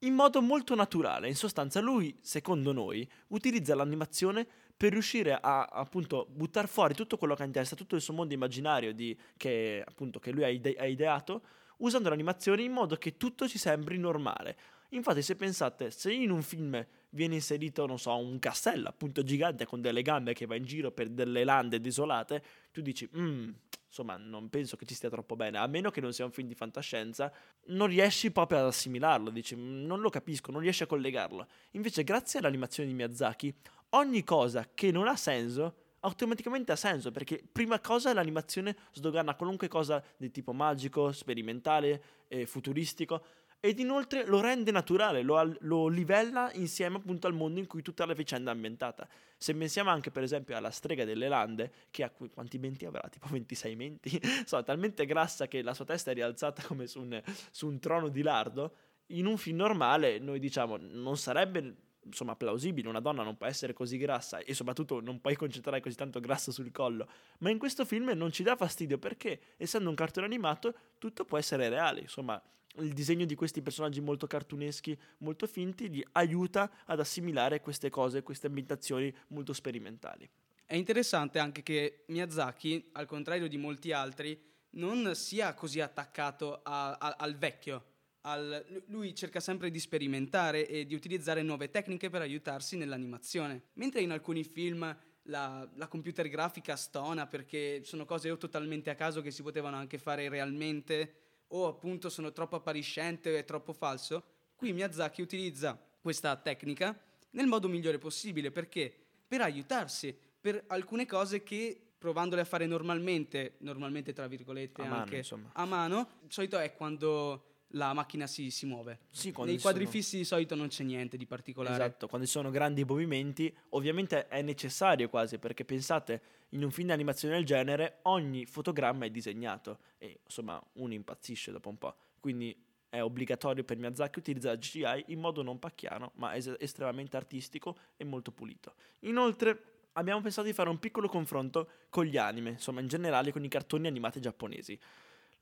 in 0.00 0.14
modo 0.14 0.42
molto 0.42 0.74
naturale. 0.74 1.28
In 1.28 1.36
sostanza, 1.36 1.80
lui, 1.80 2.16
secondo 2.20 2.72
noi, 2.72 3.08
utilizza 3.28 3.76
l'animazione 3.76 4.46
per 4.76 4.90
riuscire 4.92 5.38
a 5.40 5.64
appunto 5.64 6.26
buttare 6.28 6.66
fuori 6.66 6.94
tutto 6.94 7.16
quello 7.16 7.36
che 7.36 7.42
ha 7.42 7.46
in 7.46 7.52
testa, 7.52 7.76
tutto 7.76 7.94
il 7.94 8.00
suo 8.00 8.12
mondo 8.12 8.34
immaginario 8.34 8.92
di, 8.92 9.16
che, 9.36 9.84
appunto, 9.86 10.18
che 10.18 10.32
lui 10.32 10.42
ha, 10.42 10.48
ide- 10.48 10.76
ha 10.76 10.86
ideato, 10.86 11.42
usando 11.78 12.08
l'animazione 12.08 12.62
in 12.62 12.72
modo 12.72 12.96
che 12.96 13.16
tutto 13.16 13.46
ci 13.46 13.58
sembri 13.58 13.98
normale. 13.98 14.56
Infatti, 14.90 15.22
se 15.22 15.34
pensate, 15.34 15.90
se 15.90 16.12
in 16.12 16.30
un 16.30 16.42
film 16.42 16.84
viene 17.10 17.34
inserito, 17.34 17.86
non 17.86 17.98
so, 17.98 18.16
un 18.16 18.38
castello 18.38 18.88
appunto 18.88 19.22
gigante 19.22 19.64
con 19.64 19.80
delle 19.80 20.02
gambe 20.02 20.34
che 20.34 20.46
va 20.46 20.54
in 20.54 20.64
giro 20.64 20.92
per 20.92 21.08
delle 21.08 21.44
lande 21.44 21.80
desolate, 21.80 22.42
tu 22.72 22.80
dici, 22.80 23.08
mm, 23.16 23.48
insomma, 23.86 24.16
non 24.16 24.48
penso 24.48 24.76
che 24.76 24.84
ci 24.84 24.94
stia 24.94 25.08
troppo 25.08 25.36
bene, 25.36 25.58
a 25.58 25.66
meno 25.66 25.90
che 25.90 26.00
non 26.00 26.12
sia 26.12 26.24
un 26.24 26.30
film 26.30 26.48
di 26.48 26.54
fantascienza, 26.54 27.32
non 27.66 27.88
riesci 27.88 28.30
proprio 28.30 28.58
ad 28.58 28.66
assimilarlo, 28.66 29.30
dici, 29.30 29.56
mm, 29.56 29.84
non 29.84 30.00
lo 30.00 30.10
capisco, 30.10 30.50
non 30.52 30.60
riesci 30.60 30.82
a 30.82 30.86
collegarlo. 30.86 31.46
Invece, 31.72 32.04
grazie 32.04 32.38
all'animazione 32.38 32.88
di 32.88 32.94
Miyazaki, 32.94 33.54
ogni 33.90 34.22
cosa 34.22 34.68
che 34.74 34.90
non 34.90 35.08
ha 35.08 35.16
senso 35.16 35.84
automaticamente 36.00 36.70
ha 36.70 36.76
senso 36.76 37.10
perché 37.10 37.42
prima 37.50 37.80
cosa 37.80 38.14
l'animazione 38.14 38.76
sdogana 38.92 39.34
qualunque 39.34 39.66
cosa 39.66 40.02
di 40.16 40.30
tipo 40.30 40.52
magico, 40.52 41.10
sperimentale, 41.10 42.02
eh, 42.28 42.46
futuristico 42.46 43.24
ed 43.66 43.80
inoltre 43.80 44.24
lo 44.24 44.40
rende 44.40 44.70
naturale, 44.70 45.22
lo, 45.22 45.56
lo, 45.60 45.88
livella 45.88 46.52
insieme 46.52 46.98
appunto 46.98 47.26
al 47.26 47.34
mondo 47.34 47.58
in 47.58 47.66
cui 47.66 47.82
tutta 47.82 48.06
la 48.06 48.12
vicenda 48.12 48.52
è 48.52 48.54
ambientata. 48.54 49.08
Se 49.36 49.54
pensiamo 49.56 49.90
anche 49.90 50.12
per 50.12 50.22
esempio 50.22 50.56
alla 50.56 50.70
strega 50.70 51.04
delle 51.04 51.26
lande, 51.26 51.72
che 51.90 52.04
ha 52.04 52.10
quanti 52.10 52.58
menti 52.58 52.86
avrà? 52.86 53.08
Tipo 53.08 53.26
26 53.28 53.74
menti? 53.74 54.20
so, 54.46 54.62
talmente 54.62 55.04
grassa 55.04 55.48
che 55.48 55.62
la 55.62 55.74
sua 55.74 55.84
testa 55.84 56.12
è 56.12 56.14
rialzata 56.14 56.62
come 56.62 56.86
su 56.86 57.00
un, 57.00 57.20
su 57.50 57.66
un 57.66 57.80
trono 57.80 58.08
di 58.08 58.22
lardo. 58.22 58.74
In 59.08 59.26
un 59.26 59.36
film 59.36 59.56
normale 59.56 60.20
noi 60.20 60.38
diciamo 60.38 60.76
non 60.78 61.16
sarebbe 61.16 61.74
insomma 62.04 62.36
plausibile, 62.36 62.88
una 62.88 63.00
donna 63.00 63.24
non 63.24 63.36
può 63.36 63.46
essere 63.46 63.72
così 63.72 63.96
grassa 63.98 64.38
e 64.38 64.54
soprattutto 64.54 65.00
non 65.00 65.20
puoi 65.20 65.34
concentrare 65.34 65.80
così 65.80 65.96
tanto 65.96 66.20
grasso 66.20 66.52
sul 66.52 66.70
collo, 66.70 67.08
ma 67.38 67.50
in 67.50 67.58
questo 67.58 67.84
film 67.84 68.10
non 68.10 68.30
ci 68.30 68.44
dà 68.44 68.54
fastidio 68.54 68.96
perché 68.98 69.40
essendo 69.56 69.88
un 69.88 69.96
cartone 69.96 70.26
animato 70.26 70.72
tutto 70.98 71.24
può 71.24 71.36
essere 71.36 71.68
reale, 71.68 72.02
insomma 72.02 72.40
il 72.78 72.92
disegno 72.92 73.24
di 73.24 73.34
questi 73.34 73.62
personaggi 73.62 74.00
molto 74.00 74.26
cartuneschi, 74.26 74.98
molto 75.18 75.46
finti, 75.46 75.90
gli 75.90 76.04
aiuta 76.12 76.70
ad 76.84 77.00
assimilare 77.00 77.60
queste 77.60 77.90
cose, 77.90 78.22
queste 78.22 78.46
ambientazioni 78.46 79.14
molto 79.28 79.52
sperimentali. 79.52 80.28
È 80.64 80.74
interessante 80.74 81.38
anche 81.38 81.62
che 81.62 82.04
Miyazaki, 82.08 82.90
al 82.92 83.06
contrario 83.06 83.48
di 83.48 83.56
molti 83.56 83.92
altri, 83.92 84.38
non 84.70 85.14
sia 85.14 85.54
così 85.54 85.80
attaccato 85.80 86.60
a, 86.62 86.96
a, 86.96 87.16
al 87.18 87.36
vecchio. 87.36 87.84
Al, 88.22 88.82
lui 88.88 89.14
cerca 89.14 89.38
sempre 89.38 89.70
di 89.70 89.78
sperimentare 89.78 90.66
e 90.66 90.84
di 90.84 90.94
utilizzare 90.94 91.42
nuove 91.42 91.70
tecniche 91.70 92.10
per 92.10 92.20
aiutarsi 92.22 92.76
nell'animazione. 92.76 93.66
Mentre 93.74 94.00
in 94.00 94.10
alcuni 94.10 94.42
film 94.42 94.96
la, 95.28 95.68
la, 95.74 95.86
computer 95.86 96.28
grafica 96.28 96.74
stona 96.74 97.26
perché 97.26 97.82
sono 97.84 98.04
cose 98.04 98.30
o 98.30 98.36
totalmente 98.36 98.90
a 98.90 98.94
caso 98.94 99.22
che 99.22 99.30
si 99.30 99.42
potevano 99.42 99.76
anche 99.76 99.98
fare 99.98 100.28
realmente 100.28 101.25
o 101.56 101.66
appunto 101.66 102.08
sono 102.08 102.32
troppo 102.32 102.56
appariscente 102.56 103.36
e 103.36 103.44
troppo 103.44 103.72
falso, 103.72 104.22
qui 104.54 104.72
Miyazaki 104.72 105.22
utilizza 105.22 105.78
questa 106.00 106.36
tecnica 106.36 106.98
nel 107.30 107.46
modo 107.46 107.68
migliore 107.68 107.98
possibile 107.98 108.50
perché? 108.50 108.94
Per 109.26 109.40
aiutarsi 109.40 110.16
per 110.40 110.62
alcune 110.68 111.06
cose 111.06 111.42
che 111.42 111.80
provandole 111.98 112.42
a 112.42 112.44
fare 112.44 112.66
normalmente, 112.66 113.54
normalmente 113.58 114.12
tra 114.12 114.28
virgolette 114.28 114.82
a 114.82 115.00
anche 115.00 115.24
mano, 115.30 115.50
a 115.54 115.64
mano, 115.64 116.08
di 116.22 116.30
solito 116.30 116.58
è 116.58 116.74
quando 116.74 117.55
la 117.70 117.92
macchina 117.92 118.26
si, 118.26 118.50
si 118.50 118.66
muove. 118.66 119.00
Sì, 119.10 119.32
Nei 119.44 119.58
quadri 119.58 119.84
sono... 119.84 119.96
fissi 119.96 120.16
di 120.18 120.24
solito 120.24 120.54
non 120.54 120.68
c'è 120.68 120.84
niente 120.84 121.16
di 121.16 121.26
particolare. 121.26 121.84
Esatto, 121.84 122.06
quando 122.06 122.26
ci 122.26 122.32
sono 122.32 122.50
grandi 122.50 122.84
movimenti, 122.84 123.54
ovviamente 123.70 124.28
è 124.28 124.42
necessario 124.42 125.08
quasi, 125.08 125.38
perché 125.38 125.64
pensate, 125.64 126.22
in 126.50 126.62
un 126.62 126.70
film 126.70 126.88
di 126.88 126.92
animazione 126.92 127.34
del 127.34 127.44
genere 127.44 127.98
ogni 128.02 128.46
fotogramma 128.46 129.06
è 129.06 129.10
disegnato 129.10 129.78
e 129.98 130.20
insomma 130.24 130.62
uno 130.74 130.94
impazzisce 130.94 131.50
dopo 131.50 131.68
un 131.68 131.78
po'. 131.78 131.96
Quindi 132.20 132.56
è 132.88 133.02
obbligatorio 133.02 133.64
per 133.64 133.76
Miyazaki 133.76 134.18
utilizzare 134.18 134.58
CGI 134.58 135.04
in 135.08 135.20
modo 135.20 135.42
non 135.42 135.58
pacchiano, 135.58 136.12
ma 136.16 136.34
es- 136.34 136.54
estremamente 136.58 137.16
artistico 137.16 137.76
e 137.96 138.04
molto 138.04 138.30
pulito. 138.30 138.74
Inoltre 139.00 139.74
abbiamo 139.92 140.20
pensato 140.20 140.46
di 140.46 140.52
fare 140.52 140.68
un 140.68 140.78
piccolo 140.78 141.08
confronto 141.08 141.68
con 141.90 142.04
gli 142.04 142.16
anime, 142.16 142.50
insomma 142.50 142.80
in 142.80 142.86
generale 142.86 143.32
con 143.32 143.44
i 143.44 143.48
cartoni 143.48 143.86
animati 143.86 144.20
giapponesi. 144.20 144.78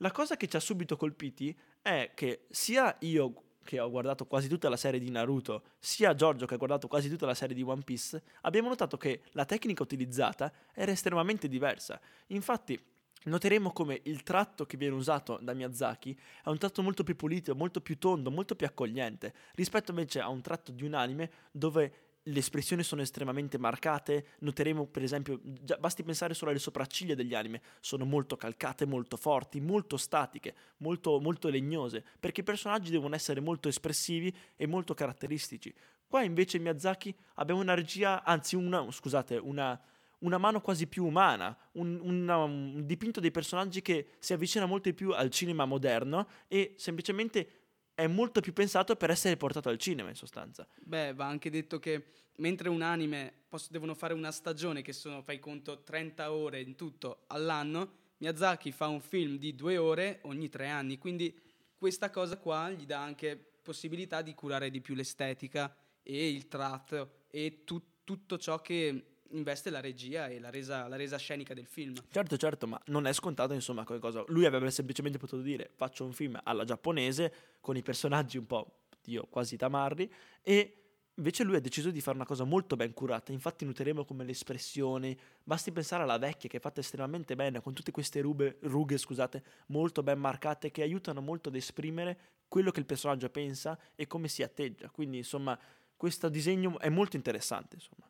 La 0.05 0.13
cosa 0.13 0.37
che 0.37 0.49
ci 0.49 0.57
ha 0.57 0.61
subito 0.61 0.99
colpiti 0.99 1.59
è 1.81 2.11
che 2.15 2.45
sia 2.51 2.95
io 3.01 3.45
che 3.65 3.81
ho 3.81 3.89
guardato 3.89 4.27
quasi 4.27 4.49
tutta 4.49 4.69
la 4.69 4.77
serie 4.77 5.01
di 5.01 5.11
Naruto, 5.11 5.63
sia 5.79 6.15
Giorgio 6.15 6.45
che 6.45 6.53
ha 6.53 6.59
guardato 6.59 6.89
quasi 6.89 7.09
tutta 7.09 7.25
la 7.25 7.33
serie 7.33 7.55
di 7.55 7.63
One 7.63 7.81
Piece, 7.81 8.23
abbiamo 8.43 8.69
notato 8.69 8.99
che 8.99 9.23
la 9.31 9.47
tecnica 9.47 9.83
utilizzata 9.83 10.53
era 10.75 10.93
estremamente 10.93 11.49
diversa. 11.49 11.99
Infatti, 12.27 12.79
noteremo 13.25 13.73
come 13.73 13.99
il 14.05 14.23
tratto 14.23 14.67
che 14.67 14.77
viene 14.77 14.95
usato 14.95 15.39
da 15.41 15.55
Miyazaki 15.55 16.15
è 16.43 16.51
un 16.51 16.59
tratto 16.59 16.83
molto 16.83 17.03
più 17.03 17.17
pulito, 17.17 17.55
molto 17.55 17.81
più 17.81 17.97
tondo, 17.97 18.31
molto 18.31 18.57
più 18.57 18.67
accogliente, 18.67 19.33
rispetto 19.55 19.93
invece 19.93 20.21
a 20.21 20.29
un 20.29 20.43
tratto 20.43 20.71
di 20.71 20.85
un 20.85 20.93
anime 20.93 21.31
dove 21.51 22.04
le 22.27 22.39
espressioni 22.39 22.83
sono 22.83 23.03
estremamente 23.03 23.59
marcate, 23.59 24.29
noteremo 24.41 24.87
per 24.87 25.03
esempio, 25.03 25.41
già, 25.43 25.77
basti 25.77 26.03
pensare 26.03 26.33
solo 26.33 26.51
alle 26.51 26.61
sopracciglia 26.61 27.15
degli 27.15 27.35
anime, 27.35 27.61
sono 27.81 28.05
molto 28.05 28.37
calcate, 28.37 28.87
molto 28.87 29.17
forti, 29.17 29.61
molto 29.61 29.97
statiche, 29.97 30.55
molto, 30.79 31.21
molto 31.21 31.49
legnose, 31.49 32.03
perché 32.19 32.41
i 32.41 32.45
personaggi 32.45 32.91
devono 32.91 33.15
essere 33.15 33.41
molto 33.41 33.69
espressivi 33.69 34.35
e 34.57 34.67
molto 34.67 34.95
caratteristici. 34.95 35.75
Qua 36.07 36.23
invece 36.23 36.57
in 36.57 36.63
Miyazaki 36.63 37.15
abbiamo 37.35 37.61
una 37.61 37.75
regia, 37.75 38.23
anzi 38.25 38.57
una, 38.57 38.91
scusate, 38.91 39.37
una, 39.37 39.79
una 40.21 40.39
mano 40.39 40.61
quasi 40.61 40.87
più 40.87 41.05
umana, 41.05 41.55
un, 41.73 41.99
una, 42.01 42.39
un 42.39 42.87
dipinto 42.87 43.21
dei 43.21 43.33
personaggi 43.33 43.83
che 43.83 44.13
si 44.19 44.33
avvicina 44.33 44.65
molto 44.65 44.89
di 44.89 44.95
più 44.95 45.13
al 45.13 45.31
cinema 45.31 45.67
moderno 45.67 46.27
e 46.49 46.75
semplicemente 46.77 47.64
è 47.95 48.07
molto 48.07 48.41
più 48.41 48.53
pensato 48.53 48.97
per 48.97 49.11
essere 49.11 49.37
portato 49.37 49.69
al 49.69 49.79
cinema 49.79 50.09
in 50.09 50.15
sostanza. 50.15 50.67
Beh, 50.81 51.15
va 51.15 51.27
anche 51.27 51.51
detto 51.51 51.79
che 51.79 52.07
mentre 52.37 52.69
un 52.69 52.83
anime 52.83 53.33
posso, 53.49 53.69
devono 53.71 53.95
fare 53.95 54.15
una 54.15 54.33
stagione 54.33 54.83
che 54.83 54.93
sono, 54.93 55.23
fai 55.23 55.39
conto, 55.39 55.83
30 55.83 56.33
ore 56.33 56.61
in 56.61 56.75
tutto 56.75 57.25
all'anno, 57.29 58.03
Miyazaki 58.19 58.73
fa 58.73 58.89
un 58.89 59.01
film 59.01 59.39
di 59.39 59.55
due 59.55 59.77
ore 59.77 60.21
ogni 60.23 60.49
tre 60.49 60.69
anni, 60.69 60.99
quindi 60.99 61.37
questa 61.77 62.11
cosa 62.11 62.39
qua 62.39 62.71
gli 62.71 62.87
dà 62.87 63.01
anche 63.03 63.37
possibilità 63.63 64.23
di 64.23 64.35
curare 64.35 64.71
di 64.71 64.81
più 64.81 64.95
l'estetica 64.95 65.75
e 66.03 66.29
il 66.29 66.49
tratto 66.49 67.25
e 67.31 67.63
tu, 67.65 67.81
tutto 68.05 68.39
ciò 68.39 68.61
che 68.61 69.14
investe 69.35 69.71
la 69.71 69.81
regia 69.81 70.29
e 70.29 70.41
la 70.41 70.51
resa, 70.51 70.89
la 70.89 70.97
resa, 70.97 71.17
scenica 71.17 71.55
del 71.55 71.67
film. 71.67 71.95
Certo, 72.11 72.37
certo, 72.37 72.67
ma 72.67 72.81
non 72.87 73.07
è 73.07 73.13
scontato, 73.13 73.53
insomma, 73.53 73.85
qualcosa. 73.85 74.25
Lui 74.29 74.45
avrebbe 74.45 74.71
semplicemente 74.71 75.19
potuto 75.19 75.43
dire: 75.43 75.71
faccio 75.75 76.05
un 76.05 76.13
film 76.13 76.41
alla 76.43 76.65
giapponese 76.65 77.33
con 77.61 77.77
i 77.77 77.83
personaggi 77.83 78.39
un 78.39 78.47
po', 78.47 78.87
dio, 79.03 79.27
quasi 79.27 79.57
tamarri, 79.57 80.11
e 80.43 80.79
invece 81.17 81.45
lui 81.45 81.57
ha 81.57 81.61
deciso 81.61 81.91
di 81.91 82.01
fare 82.01 82.17
una 82.17 82.27
cosa 82.27 82.45
molto 82.45 82.75
ben 82.77 82.93
curata. 82.93 83.31
Infatti, 83.33 83.65
noteremo 83.65 84.05
come 84.05 84.25
le 84.25 84.33
espressioni. 84.33 85.17
Basti 85.43 85.71
pensare 85.71 86.03
alla 86.03 86.19
vecchia 86.19 86.49
che 86.49 86.57
è 86.57 86.61
fatta 86.61 86.81
estremamente 86.81 87.37
bene, 87.37 87.61
con 87.61 87.73
tutte 87.73 87.93
queste 87.93 88.21
rube, 88.21 88.57
rughe, 88.63 88.99
scusate, 88.99 89.43
molto 89.67 90.03
ben 90.03 90.19
marcate, 90.19 90.71
che 90.71 90.83
aiutano 90.83 91.21
molto 91.21 91.51
ad 91.51 91.55
esprimere 91.55 92.19
quello 92.49 92.71
che 92.71 92.81
il 92.81 92.87
personaggio 92.87 93.29
pensa 93.31 93.79
e 93.95 94.07
come 94.07 94.29
si 94.29 94.43
atteggia. 94.43 94.89
Quindi, 94.91 95.19
insomma, 95.19 95.59
questo 95.97 96.29
disegno 96.29 96.79
è 96.79 96.89
molto 96.89 97.17
interessante, 97.17 97.77
insomma. 97.77 98.09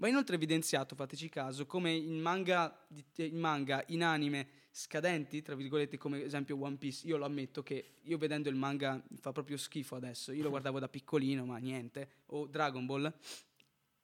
Va 0.00 0.08
inoltre 0.08 0.36
evidenziato, 0.36 0.94
fateci 0.94 1.28
caso, 1.28 1.66
come 1.66 1.92
in 1.92 2.22
manga, 2.22 2.86
in 3.16 3.38
manga, 3.38 3.84
in 3.88 4.02
anime 4.02 4.48
scadenti, 4.70 5.42
tra 5.42 5.54
virgolette, 5.54 5.98
come 5.98 6.22
esempio 6.22 6.58
One 6.58 6.76
Piece, 6.76 7.06
io 7.06 7.18
lo 7.18 7.26
ammetto 7.26 7.62
che 7.62 7.96
io 8.00 8.16
vedendo 8.16 8.48
il 8.48 8.54
manga 8.54 9.04
fa 9.18 9.30
proprio 9.32 9.58
schifo 9.58 9.96
adesso, 9.96 10.32
io 10.32 10.42
lo 10.42 10.48
guardavo 10.48 10.78
da 10.78 10.88
piccolino, 10.88 11.44
ma 11.44 11.58
niente, 11.58 12.22
o 12.28 12.46
Dragon 12.46 12.86
Ball, 12.86 13.12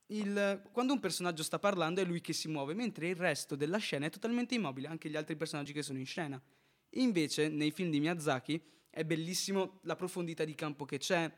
il, 0.08 0.68
quando 0.70 0.92
un 0.92 1.00
personaggio 1.00 1.42
sta 1.42 1.58
parlando 1.58 2.02
è 2.02 2.04
lui 2.04 2.20
che 2.20 2.34
si 2.34 2.48
muove, 2.48 2.74
mentre 2.74 3.08
il 3.08 3.16
resto 3.16 3.56
della 3.56 3.78
scena 3.78 4.04
è 4.04 4.10
totalmente 4.10 4.54
immobile, 4.54 4.88
anche 4.88 5.08
gli 5.08 5.16
altri 5.16 5.34
personaggi 5.34 5.72
che 5.72 5.82
sono 5.82 5.98
in 5.98 6.04
scena. 6.04 6.38
Invece, 6.90 7.48
nei 7.48 7.70
film 7.70 7.88
di 7.88 8.00
Miyazaki 8.00 8.62
è 8.90 9.02
bellissimo 9.02 9.80
la 9.84 9.96
profondità 9.96 10.44
di 10.44 10.54
campo 10.54 10.84
che 10.84 10.98
c'è 10.98 11.32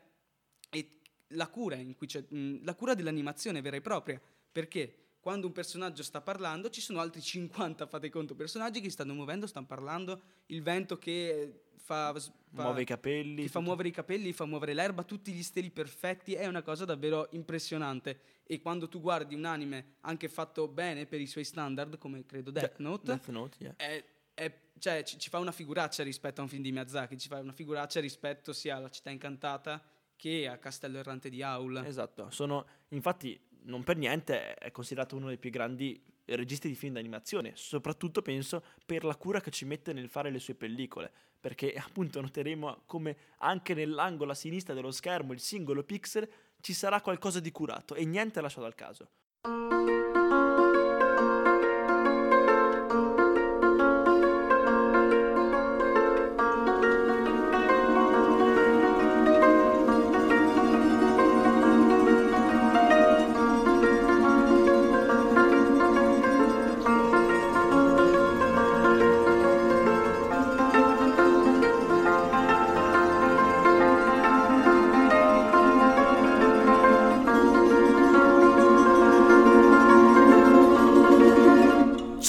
e 0.69 0.99
la 1.27 1.47
cura, 1.47 1.77
mh, 1.77 2.65
la 2.65 2.75
cura 2.75 2.93
dell'animazione 2.93 3.61
vera 3.61 3.77
e 3.77 3.81
propria 3.81 4.21
perché 4.59 4.93
quando 5.21 5.47
un 5.47 5.53
personaggio 5.53 6.03
sta 6.03 6.19
parlando 6.19 6.69
ci 6.69 6.81
sono 6.81 6.99
altri 6.99 7.21
50, 7.21 7.87
fate 7.87 8.09
conto, 8.09 8.35
personaggi 8.35 8.81
che 8.81 8.89
stanno 8.89 9.13
muovendo, 9.13 9.47
stanno 9.47 9.65
parlando, 9.65 10.21
il 10.47 10.61
vento 10.61 10.97
che 10.97 11.61
fa, 11.77 12.13
fa 12.13 12.63
muove 12.63 12.81
i 12.81 12.85
capelli, 12.85 13.47
fa 13.47 13.61
muovere 13.61 13.87
i 13.87 13.91
capelli, 13.91 14.33
fa 14.33 14.45
muovere 14.45 14.73
l'erba, 14.73 15.03
tutti 15.03 15.31
gli 15.31 15.43
steli 15.43 15.71
perfetti, 15.71 16.33
è 16.33 16.45
una 16.45 16.61
cosa 16.61 16.83
davvero 16.83 17.27
impressionante. 17.31 18.19
E 18.43 18.59
quando 18.59 18.89
tu 18.89 18.99
guardi 18.99 19.33
un 19.33 19.45
anime 19.45 19.95
anche 20.01 20.27
fatto 20.27 20.67
bene 20.67 21.05
per 21.05 21.21
i 21.21 21.27
suoi 21.27 21.45
standard, 21.45 21.97
come 21.97 22.25
credo 22.25 22.51
Death 22.51 22.75
cioè, 22.75 22.81
Note, 22.81 23.05
Death 23.05 23.27
Note 23.29 23.57
yeah. 23.59 23.73
è, 23.77 24.03
è, 24.33 24.59
cioè, 24.77 25.03
ci, 25.03 25.17
ci, 25.19 25.29
fa 25.29 25.39
una 25.39 25.53
figuraccia 25.53 26.03
rispetto 26.03 26.41
a 26.41 26.43
un 26.43 26.49
film 26.49 26.63
di 26.63 26.71
Miyazaki, 26.71 27.17
ci 27.17 27.29
fa 27.29 27.39
una 27.39 27.53
figuraccia 27.53 28.01
rispetto 28.01 28.51
sia 28.51 28.75
alla 28.75 28.89
città 28.89 29.09
incantata 29.09 29.81
che 30.15 30.49
a 30.49 30.57
Castello 30.57 30.97
Errante 30.97 31.29
di 31.29 31.41
Aul. 31.41 31.77
Esatto, 31.85 32.29
sono 32.29 32.65
infatti 32.89 33.39
non 33.63 33.83
per 33.83 33.97
niente 33.97 34.53
è 34.55 34.71
considerato 34.71 35.15
uno 35.15 35.27
dei 35.27 35.37
più 35.37 35.49
grandi 35.49 36.01
registi 36.25 36.67
di 36.67 36.75
film 36.75 36.93
d'animazione, 36.93 37.53
soprattutto 37.55 38.21
penso 38.21 38.63
per 38.85 39.03
la 39.03 39.15
cura 39.15 39.41
che 39.41 39.51
ci 39.51 39.65
mette 39.65 39.93
nel 39.93 40.09
fare 40.09 40.29
le 40.29 40.39
sue 40.39 40.55
pellicole, 40.55 41.11
perché 41.39 41.73
appunto 41.77 42.21
noteremo 42.21 42.83
come 42.85 43.17
anche 43.37 43.73
nell'angolo 43.73 44.31
a 44.31 44.35
sinistra 44.35 44.73
dello 44.73 44.91
schermo, 44.91 45.33
il 45.33 45.39
singolo 45.39 45.83
pixel, 45.83 46.29
ci 46.61 46.73
sarà 46.73 47.01
qualcosa 47.01 47.39
di 47.39 47.51
curato 47.51 47.95
e 47.95 48.05
niente 48.05 48.41
lasciato 48.41 48.65
al 48.65 48.75
caso. 48.75 49.09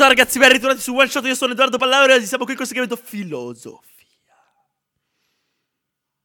Ciao 0.00 0.08
ragazzi, 0.08 0.38
ben 0.38 0.50
ritrovati 0.50 0.80
su 0.80 0.94
One 0.94 1.08
Shot, 1.08 1.26
io 1.26 1.34
sono 1.34 1.52
Edoardo 1.52 1.76
Pallauro 1.76 2.14
e 2.14 2.22
siamo 2.22 2.46
qui 2.46 2.54
con 2.54 2.62
il 2.62 2.68
segmento 2.70 2.96
Filosofia. 2.96 4.34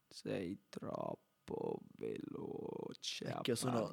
Sei 0.08 0.58
troppo 0.70 1.82
veloce 1.98 3.26
Ecco, 3.26 3.54
sono, 3.54 3.92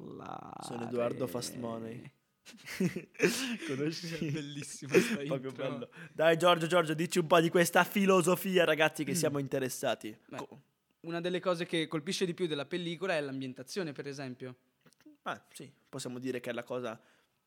sono 0.61 0.87
Edoardo 0.87 1.27
Fast 1.27 1.55
Money. 1.57 2.01
Conosci? 3.67 4.31
Bellissimo 4.31 4.93
Proprio 5.27 5.51
bello. 5.51 5.89
Dai 6.13 6.37
Giorgio, 6.37 6.67
Giorgio, 6.67 6.93
dici 6.93 7.19
un 7.19 7.27
po' 7.27 7.41
di 7.41 7.49
questa 7.49 7.83
filosofia, 7.83 8.63
ragazzi, 8.63 9.03
che 9.03 9.11
mm. 9.11 9.15
siamo 9.15 9.37
interessati. 9.39 10.17
Beh, 10.29 10.47
una 11.01 11.19
delle 11.19 11.41
cose 11.41 11.65
che 11.65 11.89
colpisce 11.89 12.25
di 12.25 12.33
più 12.33 12.47
della 12.47 12.65
pellicola 12.65 13.17
è 13.17 13.19
l'ambientazione, 13.19 13.91
per 13.91 14.07
esempio. 14.07 14.55
Ah, 15.23 15.45
sì, 15.51 15.69
possiamo 15.89 16.19
dire 16.19 16.39
che 16.39 16.51
è 16.51 16.53
la 16.53 16.63
cosa 16.63 16.97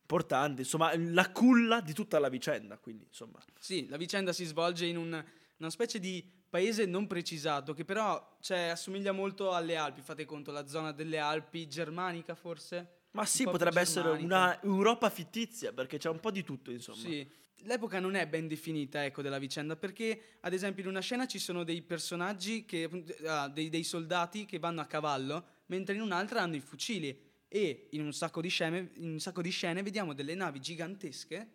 importante, 0.06 0.62
insomma, 0.62 0.96
la 0.96 1.28
culla 1.32 1.80
di 1.80 1.92
tutta 1.92 2.20
la 2.20 2.28
vicenda, 2.28 2.78
quindi, 2.78 3.04
insomma. 3.08 3.42
Sì, 3.58 3.88
la 3.88 3.96
vicenda 3.96 4.32
si 4.32 4.44
svolge 4.44 4.86
in 4.86 4.96
un, 4.96 5.24
una 5.58 5.70
specie 5.70 5.98
di 5.98 6.24
paese 6.48 6.86
non 6.86 7.08
precisato, 7.08 7.74
che 7.74 7.84
però 7.84 8.36
cioè, 8.40 8.68
assomiglia 8.68 9.10
molto 9.10 9.52
alle 9.52 9.76
Alpi, 9.76 10.02
fate 10.02 10.24
conto, 10.24 10.52
la 10.52 10.68
zona 10.68 10.92
delle 10.92 11.18
Alpi 11.18 11.66
germanica 11.66 12.36
forse? 12.36 12.90
Ma 13.10 13.24
sì, 13.24 13.44
potrebbe 13.44 13.80
essere 13.80 14.10
una 14.10 14.62
Europa 14.62 15.10
fittizia, 15.10 15.72
perché 15.72 15.98
c'è 15.98 16.08
un 16.08 16.20
po' 16.20 16.30
di 16.30 16.44
tutto, 16.44 16.70
insomma. 16.70 16.98
Sì. 16.98 17.28
L'epoca 17.60 17.98
non 17.98 18.14
è 18.14 18.28
ben 18.28 18.46
definita, 18.46 19.04
ecco, 19.04 19.22
della 19.22 19.38
vicenda, 19.38 19.74
perché 19.74 20.36
ad 20.40 20.52
esempio 20.52 20.84
in 20.84 20.90
una 20.90 21.00
scena 21.00 21.26
ci 21.26 21.40
sono 21.40 21.64
dei 21.64 21.82
personaggi, 21.82 22.64
che, 22.64 22.88
ah, 23.26 23.48
dei, 23.48 23.70
dei 23.70 23.82
soldati 23.82 24.44
che 24.44 24.60
vanno 24.60 24.82
a 24.82 24.84
cavallo, 24.84 25.44
mentre 25.66 25.96
in 25.96 26.02
un'altra 26.02 26.42
hanno 26.42 26.54
i 26.54 26.60
fucili 26.60 27.26
e 27.56 27.86
in 27.92 28.02
un 28.02 28.12
sacco 28.12 28.42
di 28.42 28.50
scene, 28.50 28.90
un 28.96 29.18
sacco 29.18 29.40
di 29.40 29.48
scene 29.48 29.82
vediamo 29.82 30.12
delle 30.12 30.34
navi 30.34 30.60
gigantesche 30.60 31.48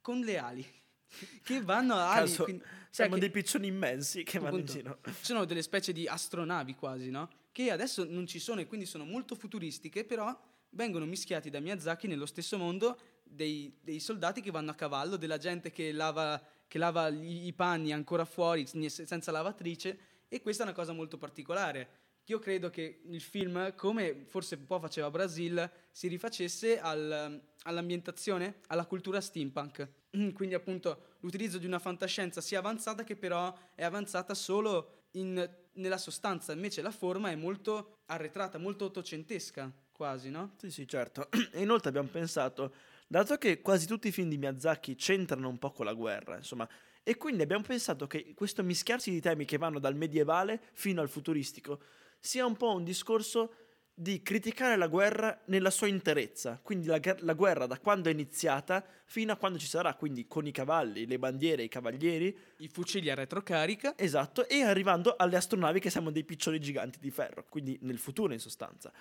con 0.00 0.20
le 0.20 0.38
ali 0.38 0.64
che 1.42 1.60
vanno 1.60 1.94
a 1.94 2.12
ali. 2.12 2.28
Caso, 2.28 2.44
quindi, 2.44 2.62
cioè 2.92 3.08
dei 3.08 3.30
piccioni 3.30 3.66
immensi 3.66 4.22
che 4.22 4.38
vanno 4.38 4.58
in 4.58 4.66
giro. 4.66 5.00
Sono 5.20 5.44
delle 5.44 5.62
specie 5.62 5.92
di 5.92 6.06
astronavi 6.06 6.76
quasi, 6.76 7.10
no? 7.10 7.28
Che 7.50 7.72
adesso 7.72 8.06
non 8.08 8.28
ci 8.28 8.38
sono 8.38 8.60
e 8.60 8.66
quindi 8.66 8.86
sono 8.86 9.04
molto 9.04 9.34
futuristiche, 9.34 10.04
però 10.04 10.38
vengono 10.70 11.06
mischiati 11.06 11.50
da 11.50 11.58
Miyazaki 11.58 12.06
nello 12.06 12.26
stesso 12.26 12.56
mondo 12.56 12.96
dei, 13.24 13.76
dei 13.80 13.98
soldati 13.98 14.40
che 14.40 14.52
vanno 14.52 14.70
a 14.70 14.74
cavallo, 14.74 15.16
della 15.16 15.38
gente 15.38 15.72
che 15.72 15.90
lava, 15.90 16.40
che 16.68 16.78
lava 16.78 17.08
i 17.08 17.52
panni 17.52 17.92
ancora 17.92 18.24
fuori 18.24 18.64
senza 18.66 19.32
lavatrice 19.32 19.98
e 20.28 20.40
questa 20.40 20.62
è 20.62 20.66
una 20.66 20.74
cosa 20.74 20.92
molto 20.92 21.16
particolare 21.16 22.06
io 22.28 22.38
credo 22.38 22.68
che 22.68 23.00
il 23.06 23.20
film, 23.22 23.74
come 23.74 24.24
forse 24.26 24.56
un 24.56 24.66
po' 24.66 24.78
faceva 24.78 25.10
Brasil, 25.10 25.70
si 25.90 26.08
rifacesse 26.08 26.78
al, 26.78 27.40
all'ambientazione, 27.62 28.60
alla 28.66 28.84
cultura 28.84 29.20
steampunk. 29.20 29.88
Quindi 30.34 30.54
appunto 30.54 31.16
l'utilizzo 31.20 31.56
di 31.56 31.64
una 31.64 31.78
fantascienza 31.78 32.42
sia 32.42 32.58
avanzata 32.58 33.02
che 33.02 33.16
però 33.16 33.56
è 33.74 33.82
avanzata 33.82 34.34
solo 34.34 35.04
in, 35.12 35.48
nella 35.72 35.96
sostanza, 35.96 36.52
invece 36.52 36.82
la 36.82 36.90
forma 36.90 37.30
è 37.30 37.34
molto 37.34 38.00
arretrata, 38.06 38.58
molto 38.58 38.84
ottocentesca 38.84 39.72
quasi, 39.90 40.28
no? 40.28 40.54
Sì, 40.58 40.70
sì, 40.70 40.86
certo. 40.86 41.28
E 41.52 41.62
inoltre 41.62 41.88
abbiamo 41.88 42.08
pensato, 42.08 42.74
dato 43.06 43.38
che 43.38 43.62
quasi 43.62 43.86
tutti 43.86 44.08
i 44.08 44.12
film 44.12 44.28
di 44.28 44.36
Miyazaki 44.36 44.96
c'entrano 44.96 45.48
un 45.48 45.58
po' 45.58 45.72
con 45.72 45.86
la 45.86 45.94
guerra, 45.94 46.36
insomma, 46.36 46.68
E 47.02 47.16
quindi 47.16 47.40
abbiamo 47.42 47.64
pensato 47.64 48.06
che 48.06 48.34
questo 48.34 48.62
mischiarsi 48.62 49.10
di 49.10 49.22
temi 49.22 49.46
che 49.46 49.56
vanno 49.56 49.78
dal 49.78 49.96
medievale 49.96 50.60
fino 50.74 51.00
al 51.00 51.08
futuristico 51.08 51.80
sia 52.18 52.44
un 52.44 52.56
po' 52.56 52.74
un 52.74 52.84
discorso 52.84 53.52
di 54.00 54.22
criticare 54.22 54.76
la 54.76 54.86
guerra 54.86 55.42
nella 55.46 55.70
sua 55.70 55.88
interezza, 55.88 56.60
quindi 56.62 56.86
la, 56.86 57.00
la, 57.18 57.32
guerra 57.32 57.66
da 57.66 57.80
quando 57.80 58.08
è 58.08 58.12
iniziata 58.12 58.84
fino 59.04 59.32
a 59.32 59.36
quando 59.36 59.58
ci 59.58 59.66
sarà, 59.66 59.94
quindi 59.94 60.28
con 60.28 60.46
i 60.46 60.52
cavalli, 60.52 61.04
le 61.04 61.18
bandiere, 61.18 61.64
i 61.64 61.68
cavalieri, 61.68 62.36
i 62.58 62.68
fucili 62.68 63.10
a 63.10 63.16
retrocarica. 63.16 63.98
Esatto, 63.98 64.46
e 64.48 64.62
arrivando 64.62 65.16
alle 65.16 65.34
astronavi 65.34 65.80
che 65.80 65.90
siamo 65.90 66.12
dei 66.12 66.22
piccioli 66.22 66.60
giganti 66.60 67.00
di 67.00 67.10
ferro, 67.10 67.44
quindi 67.48 67.76
nel 67.82 67.98
futuro 67.98 68.32
in 68.32 68.38
sostanza. 68.38 68.92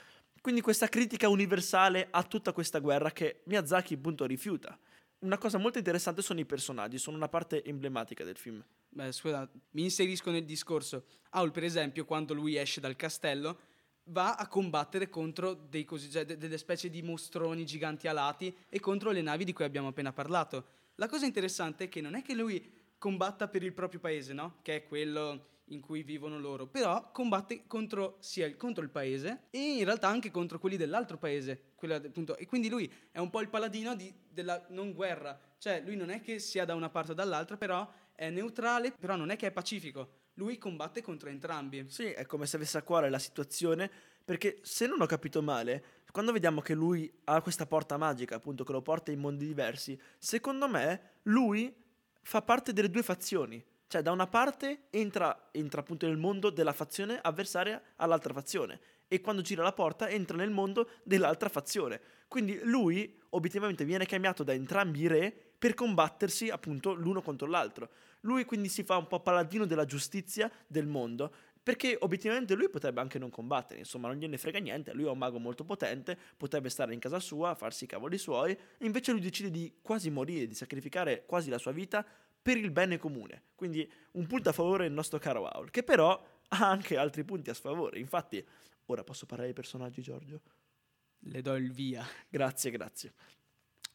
Quindi 0.41 0.61
questa 0.61 0.87
critica 0.87 1.29
universale 1.29 2.07
a 2.09 2.23
tutta 2.23 2.51
questa 2.51 2.79
guerra 2.79 3.11
che 3.11 3.41
Miyazaki 3.43 3.93
appunto 3.93 4.25
rifiuta. 4.25 4.75
Una 5.19 5.39
cosa 5.39 5.57
molto 5.57 5.79
interessante 5.79 6.21
sono 6.21 6.39
i 6.39 6.45
personaggi, 6.45 6.99
sono 6.99 7.17
una 7.17 7.27
parte 7.27 7.63
emblematica 7.63 8.23
del 8.23 8.37
film. 8.37 8.63
Beh, 8.89 9.11
scusa, 9.11 9.49
mi 9.71 9.83
inserisco 9.83 10.29
nel 10.29 10.45
discorso. 10.45 11.05
Aul, 11.31 11.51
per 11.51 11.63
esempio, 11.63 12.05
quando 12.05 12.35
lui 12.35 12.55
esce 12.55 12.79
dal 12.79 12.95
castello, 12.95 13.59
va 14.09 14.35
a 14.35 14.47
combattere 14.47 15.09
contro 15.09 15.53
dei 15.53 15.85
cosi, 15.85 16.11
cioè 16.11 16.23
delle 16.23 16.57
specie 16.59 16.89
di 16.89 17.01
mostroni 17.01 17.65
giganti 17.65 18.07
alati 18.07 18.55
e 18.69 18.79
contro 18.79 19.09
le 19.11 19.21
navi 19.21 19.43
di 19.43 19.53
cui 19.53 19.65
abbiamo 19.65 19.87
appena 19.87 20.13
parlato. 20.13 20.65
La 20.95 21.07
cosa 21.07 21.25
interessante 21.25 21.85
è 21.85 21.89
che 21.89 21.99
non 21.99 22.13
è 22.13 22.21
che 22.21 22.35
lui 22.35 22.71
combatta 22.99 23.47
per 23.47 23.63
il 23.63 23.73
proprio 23.73 23.99
paese, 23.99 24.33
no? 24.33 24.59
Che 24.61 24.75
è 24.75 24.83
quello 24.83 25.47
in 25.69 25.81
cui 25.81 26.03
vivono 26.03 26.39
loro, 26.39 26.67
però 26.67 27.11
combatte 27.11 27.65
contro, 27.67 28.17
sia 28.19 28.55
contro 28.55 28.83
il 28.83 28.89
paese 28.89 29.47
e 29.49 29.77
in 29.77 29.83
realtà 29.83 30.07
anche 30.07 30.31
contro 30.31 30.59
quelli 30.59 30.77
dell'altro 30.77 31.17
paese. 31.17 31.73
E 32.37 32.45
quindi 32.45 32.69
lui 32.69 32.91
è 33.11 33.19
un 33.19 33.29
po' 33.29 33.41
il 33.41 33.49
paladino 33.49 33.95
di, 33.95 34.13
della 34.29 34.65
non 34.69 34.93
guerra, 34.93 35.39
cioè 35.57 35.81
lui 35.85 35.95
non 35.95 36.09
è 36.09 36.21
che 36.21 36.39
sia 36.39 36.65
da 36.65 36.75
una 36.75 36.89
parte 36.89 37.11
o 37.11 37.15
dall'altra, 37.15 37.57
però 37.57 37.89
è 38.13 38.29
neutrale, 38.29 38.91
però 38.91 39.15
non 39.15 39.29
è 39.29 39.35
che 39.35 39.47
è 39.47 39.51
pacifico 39.51 40.25
lui 40.37 40.57
combatte 40.57 41.01
contro 41.01 41.29
entrambi. 41.29 41.85
Sì, 41.89 42.05
è 42.05 42.25
come 42.25 42.45
se 42.45 42.55
avesse 42.55 42.77
a 42.77 42.83
cuore 42.83 43.09
la 43.09 43.19
situazione, 43.19 43.89
perché 44.23 44.59
se 44.61 44.87
non 44.87 45.01
ho 45.01 45.05
capito 45.05 45.41
male, 45.41 45.83
quando 46.11 46.31
vediamo 46.31 46.61
che 46.61 46.73
lui 46.73 47.11
ha 47.25 47.41
questa 47.41 47.65
porta 47.65 47.97
magica, 47.97 48.35
appunto, 48.35 48.63
che 48.63 48.71
lo 48.71 48.81
porta 48.81 49.11
in 49.11 49.19
mondi 49.19 49.45
diversi, 49.45 49.99
secondo 50.17 50.67
me 50.67 51.19
lui 51.23 51.73
fa 52.21 52.41
parte 52.41 52.73
delle 52.73 52.89
due 52.89 53.03
fazioni. 53.03 53.63
Cioè, 53.87 54.01
da 54.01 54.11
una 54.11 54.27
parte 54.27 54.87
entra, 54.89 55.49
entra 55.51 55.79
appunto 55.79 56.05
nel 56.05 56.17
mondo 56.17 56.49
della 56.49 56.73
fazione 56.73 57.19
avversaria 57.21 57.81
all'altra 57.95 58.33
fazione, 58.33 58.79
e 59.07 59.21
quando 59.21 59.41
gira 59.41 59.63
la 59.63 59.71
porta 59.71 60.09
entra 60.09 60.35
nel 60.35 60.49
mondo 60.49 60.89
dell'altra 61.03 61.47
fazione. 61.47 62.01
Quindi 62.27 62.59
lui, 62.63 63.17
obiettivamente, 63.29 63.85
viene 63.85 64.05
chiamato 64.05 64.43
da 64.43 64.51
entrambi 64.51 65.01
i 65.01 65.07
re 65.07 65.33
per 65.57 65.73
combattersi 65.73 66.49
appunto 66.49 66.93
l'uno 66.93 67.21
contro 67.21 67.47
l'altro. 67.47 67.89
Lui 68.21 68.43
quindi 68.43 68.67
si 68.67 68.83
fa 68.83 68.97
un 68.97 69.07
po' 69.07 69.21
paladino 69.21 69.65
della 69.65 69.85
giustizia 69.85 70.51
del 70.67 70.85
mondo, 70.85 71.33
perché 71.63 71.97
obiettivamente 71.99 72.55
lui 72.55 72.69
potrebbe 72.69 73.01
anche 73.01 73.19
non 73.19 73.29
combattere, 73.29 73.79
insomma 73.79 74.07
non 74.07 74.17
gliene 74.17 74.37
frega 74.37 74.59
niente, 74.59 74.93
lui 74.93 75.05
è 75.05 75.09
un 75.09 75.17
mago 75.17 75.37
molto 75.37 75.65
potente, 75.65 76.17
potrebbe 76.37 76.69
stare 76.69 76.93
in 76.93 76.99
casa 76.99 77.19
sua, 77.19 77.55
farsi 77.55 77.83
i 77.83 77.87
cavoli 77.87 78.17
suoi, 78.17 78.57
invece 78.79 79.11
lui 79.11 79.19
decide 79.19 79.49
di 79.49 79.77
quasi 79.81 80.09
morire, 80.09 80.47
di 80.47 80.55
sacrificare 80.55 81.25
quasi 81.25 81.49
la 81.49 81.57
sua 81.57 81.73
vita 81.73 82.05
per 82.47 82.55
il 82.55 82.71
bene 82.71 82.97
comune. 82.97 83.43
Quindi 83.55 83.91
un 84.11 84.25
punto 84.25 84.47
a 84.47 84.53
favore 84.53 84.85
del 84.85 84.93
nostro 84.93 85.19
caro 85.19 85.47
Aul, 85.47 85.69
che 85.69 85.83
però 85.83 86.25
ha 86.47 86.69
anche 86.69 86.95
altri 86.95 87.25
punti 87.25 87.49
a 87.49 87.53
sfavore. 87.53 87.99
Infatti, 87.99 88.41
ora 88.85 89.03
posso 89.03 89.25
parlare 89.25 89.51
dei 89.51 89.53
personaggi, 89.53 90.01
Giorgio? 90.01 90.39
Le 91.19 91.41
do 91.41 91.55
il 91.55 91.73
via. 91.73 92.07
Grazie, 92.29 92.71
grazie. 92.71 93.13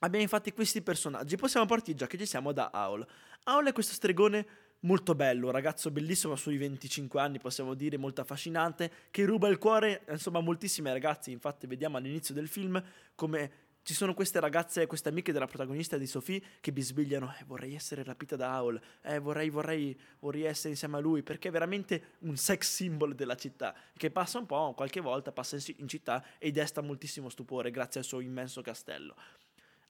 Abbiamo 0.01 0.23
infatti 0.23 0.53
questi 0.53 0.83
personaggi. 0.83 1.37
Possiamo 1.37 1.65
partire 1.65 1.97
già 1.97 2.07
che 2.07 2.19
ci 2.19 2.27
siamo 2.27 2.53
da 2.53 2.69
Aul. 2.69 3.07
Aul 3.45 3.69
è 3.69 3.73
questo 3.73 3.95
stregone 3.95 4.47
molto 4.81 5.15
bello, 5.15 5.47
un 5.47 5.53
ragazzo 5.53 5.91
bellissimo 5.91 6.37
sui 6.37 6.59
25 6.59 7.19
anni, 7.23 7.39
possiamo 7.39 7.73
dire, 7.73 7.97
molto 7.97 8.21
affascinante, 8.21 8.93
che 9.11 9.25
ruba 9.25 9.49
il 9.49 9.57
cuore, 9.57 10.05
insomma, 10.11 10.41
a 10.41 10.43
moltissime 10.43 10.93
ragazze. 10.93 11.31
Infatti 11.31 11.67
vediamo 11.67 11.97
all'inizio 11.97 12.35
del 12.35 12.49
film 12.49 12.85
come 13.15 13.72
ci 13.83 13.95
sono 13.95 14.15
queste 14.15 14.39
ragazze, 14.39 14.87
queste 14.87 15.09
amiche 15.09 15.33
della 15.33 15.47
protagonista 15.47 15.99
di 15.99 16.07
Sophie 16.07 16.43
che 16.61 16.73
bisbigliano, 16.73 17.35
eh, 17.39 17.45
vorrei 17.45 17.75
essere 17.75 18.05
rapita 18.05 18.37
da 18.37 18.55
Aul, 18.55 18.81
eh, 19.03 19.19
vorrei, 19.19 19.51
vorrei, 19.51 19.99
vorrei 20.21 20.45
essere 20.45 20.71
insieme 20.71 20.99
a 20.99 21.01
lui, 21.01 21.23
perché 21.23 21.49
è 21.49 21.51
veramente 21.51 22.15
un 22.21 22.37
sex 22.37 22.71
symbol 22.71 23.15
della 23.15 23.35
città, 23.35 23.75
che 23.97 24.11
passa 24.11 24.39
un 24.39 24.47
po', 24.47 24.73
qualche 24.75 25.01
volta 25.01 25.33
passa 25.33 25.57
in 25.77 25.89
città 25.89 26.25
e 26.39 26.53
desta 26.53 26.81
moltissimo 26.81 27.29
stupore 27.29 27.71
grazie 27.71 28.01
al 28.01 28.07
suo 28.07 28.21
immenso 28.21 28.63
castello. 28.63 29.17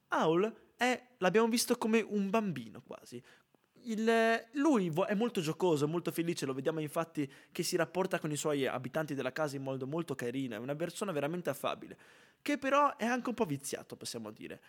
Aul 0.09 0.53
è, 0.77 1.01
l'abbiamo 1.19 1.49
visto 1.49 1.77
come 1.77 2.01
un 2.01 2.31
bambino 2.31 2.83
quasi. 2.83 3.23
Il, 3.85 4.49
lui 4.53 4.93
è 5.07 5.15
molto 5.15 5.41
giocoso, 5.41 5.89
molto 5.89 6.11
felice, 6.13 6.47
lo 6.47 6.55
vediamo 6.55 6.81
infatti 6.81 7.31
che 7.51 7.63
si 7.63 7.77
rapporta 7.77 8.19
con 8.19 8.31
i 8.31 8.37
suoi 8.37 8.67
abitanti 8.67 9.15
della 9.15 9.33
casa 9.33 9.57
in 9.57 9.63
modo 9.63 9.87
molto 9.87 10.15
carino, 10.15 10.55
è 10.55 10.59
una 10.59 10.75
persona 10.75 11.13
veramente 11.13 11.51
affabile, 11.51 11.97
che 12.41 12.59
però 12.59 12.97
è 12.97 13.05
anche 13.05 13.29
un 13.29 13.35
po' 13.35 13.45
viziato, 13.45 13.97
possiamo 13.97 14.31
dire. 14.31 14.61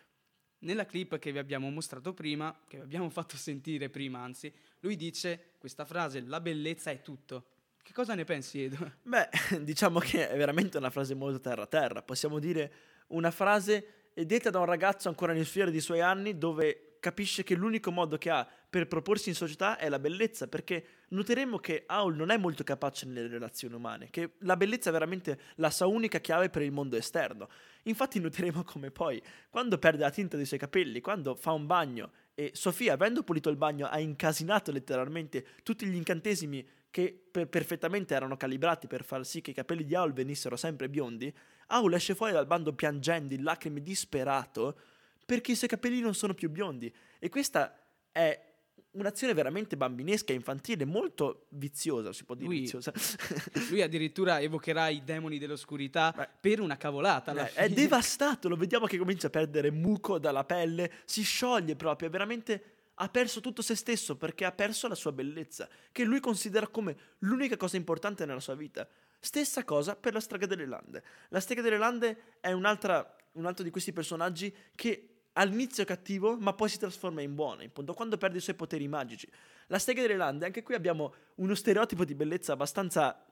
Nella 0.60 0.86
clip 0.86 1.20
che 1.20 1.32
vi 1.32 1.38
abbiamo 1.38 1.70
mostrato 1.70 2.14
prima, 2.14 2.58
che 2.68 2.78
vi 2.78 2.84
abbiamo 2.84 3.10
fatto 3.10 3.36
sentire 3.38 3.90
prima, 3.90 4.20
anzi, 4.20 4.52
lui 4.80 4.96
dice 4.96 5.54
questa 5.58 5.86
frase, 5.86 6.22
la 6.22 6.40
bellezza 6.40 6.90
è 6.90 7.02
tutto. 7.02 7.48
Che 7.82 7.92
cosa 7.92 8.16
ne 8.16 8.24
pensi, 8.24 8.64
Edo? 8.64 8.94
Beh, 9.04 9.30
diciamo 9.62 10.00
che 10.00 10.30
è 10.30 10.38
veramente 10.38 10.78
una 10.78 10.90
frase 10.90 11.14
molto 11.16 11.40
terra-terra, 11.40 12.02
possiamo 12.02 12.40
dire 12.40 12.72
una 13.08 13.32
frase 13.32 14.12
è 14.14 14.26
detta 14.26 14.50
da 14.50 14.60
un 14.60 14.66
ragazzo 14.66 15.10
ancora 15.10 15.34
nel 15.34 15.46
fiore 15.46 15.72
dei 15.72 15.82
suoi 15.82 16.00
anni 16.00 16.38
dove 16.38 16.93
capisce 17.04 17.44
che 17.44 17.56
l'unico 17.56 17.92
modo 17.92 18.18
che 18.18 18.30
ha 18.30 18.48
per 18.70 18.88
proporsi 18.88 19.28
in 19.28 19.36
società 19.36 19.78
è 19.78 19.90
la 19.90 20.00
bellezza, 20.00 20.48
perché 20.48 20.86
noteremo 21.10 21.60
che 21.60 21.84
Aul 21.86 22.16
non 22.16 22.30
è 22.30 22.38
molto 22.38 22.64
capace 22.64 23.06
nelle 23.06 23.28
relazioni 23.28 23.76
umane, 23.76 24.10
che 24.10 24.36
la 24.40 24.56
bellezza 24.56 24.88
è 24.88 24.94
veramente 24.94 25.38
la 25.56 25.70
sua 25.70 25.86
unica 25.86 26.20
chiave 26.20 26.50
per 26.50 26.62
il 26.62 26.72
mondo 26.72 26.96
esterno. 26.96 27.50
Infatti 27.84 28.22
noteremo 28.22 28.64
come 28.66 28.90
poi, 28.90 29.22
quando 29.50 29.78
perde 29.78 30.04
la 30.04 30.12
tinta 30.12 30.38
dei 30.38 30.46
suoi 30.46 30.60
capelli, 30.60 31.02
quando 31.02 31.36
fa 31.36 31.52
un 31.52 31.66
bagno 31.66 32.12
e 32.36 32.52
Sofia, 32.54 32.94
avendo 32.94 33.22
pulito 33.24 33.50
il 33.50 33.58
bagno, 33.58 33.88
ha 33.88 34.00
incasinato 34.00 34.72
letteralmente 34.72 35.46
tutti 35.62 35.86
gli 35.86 35.96
incantesimi 35.96 36.66
che 36.90 37.14
per- 37.30 37.50
perfettamente 37.50 38.16
erano 38.16 38.38
calibrati 38.38 38.88
per 38.88 39.04
far 39.04 39.26
sì 39.26 39.42
che 39.42 39.52
i 39.52 39.54
capelli 39.54 39.84
di 39.84 39.94
Aul 39.94 40.14
venissero 40.14 40.56
sempre 40.56 40.88
biondi, 40.88 41.32
Aul 41.68 41.94
esce 41.96 42.16
fuori 42.16 42.32
dal 42.32 42.48
bando 42.48 42.72
piangendo, 42.74 43.34
in 43.34 43.44
lacrime, 43.44 43.82
disperato, 43.82 44.78
perché 45.26 45.52
i 45.52 45.56
suoi 45.56 45.70
capelli 45.70 46.00
non 46.00 46.14
sono 46.14 46.34
più 46.34 46.50
biondi. 46.50 46.94
E 47.20 47.30
questa 47.30 47.78
è 48.12 48.52
un'azione 48.94 49.34
veramente 49.34 49.78
bambinesca, 49.78 50.34
infantile, 50.34 50.86
molto 50.86 51.48
viziosa, 51.50 52.14
si 52.14 52.26
può 52.26 52.36
dire 52.36 52.48
lui, 52.48 52.60
viziosa. 52.62 52.92
lui 53.70 53.82
addirittura 53.82 54.40
evocherà 54.40 54.90
i 54.90 55.04
demoni 55.04 55.38
dell'oscurità 55.38 56.14
Beh, 56.16 56.30
per 56.40 56.60
una 56.60 56.78
cavolata. 56.78 57.34
Beh, 57.34 57.54
è 57.54 57.70
devastato, 57.70 58.50
lo 58.50 58.56
vediamo 58.56 58.86
che 58.86 58.98
comincia 58.98 59.28
a 59.28 59.32
perdere 59.32 59.72
muco 59.72 60.20
dalla 60.20 60.44
pelle, 60.44 60.92
si 61.06 61.24
scioglie 61.24 61.76
proprio, 61.76 62.08
è 62.08 62.12
veramente 62.12 62.64
ha 62.96 63.10
perso 63.10 63.42
tutto 63.42 63.64
se 63.64 63.74
stesso 63.76 64.16
perché 64.18 64.46
ha 64.46 64.52
perso 64.52 64.88
la 64.88 64.96
sua 64.96 65.12
bellezza, 65.12 65.68
che 65.92 66.04
lui 66.04 66.20
considera 66.20 66.68
come 66.68 66.96
l'unica 67.20 67.58
cosa 67.58 67.78
importante 67.78 68.26
nella 68.26 68.40
sua 68.40 68.56
vita. 68.56 68.88
Stessa 69.20 69.64
cosa 69.64 69.96
per 69.96 70.14
la 70.14 70.20
strega 70.20 70.46
delle 70.46 70.66
lande. 70.66 71.04
La 71.30 71.40
strega 71.40 71.62
delle 71.62 71.78
lande 71.78 72.38
è 72.40 72.52
un 72.52 72.66
altro 72.66 73.64
di 73.64 73.72
questi 73.72 73.94
personaggi 73.94 74.54
che 74.76 75.13
all'inizio 75.34 75.84
cattivo, 75.86 76.38
ma 76.38 76.54
poi 76.54 76.70
si 76.70 76.78
trasforma 76.78 77.22
in 77.22 77.36
buono, 77.36 77.62
appunto, 77.64 77.94
quando 77.94 78.18
perde 78.18 78.38
i 78.38 78.42
suoi 78.42 78.56
poteri 78.56 78.88
magici. 78.88 79.28
La 79.68 79.80
strega 79.80 80.02
delle 80.02 80.18
lande, 80.18 80.46
anche 80.46 80.64
qui 80.64 80.76
abbiamo 80.76 81.14
uno 81.36 81.56
stereotipo 81.56 82.06
di 82.06 82.16
bellezza 82.16 82.54
abbastanza 82.54 83.26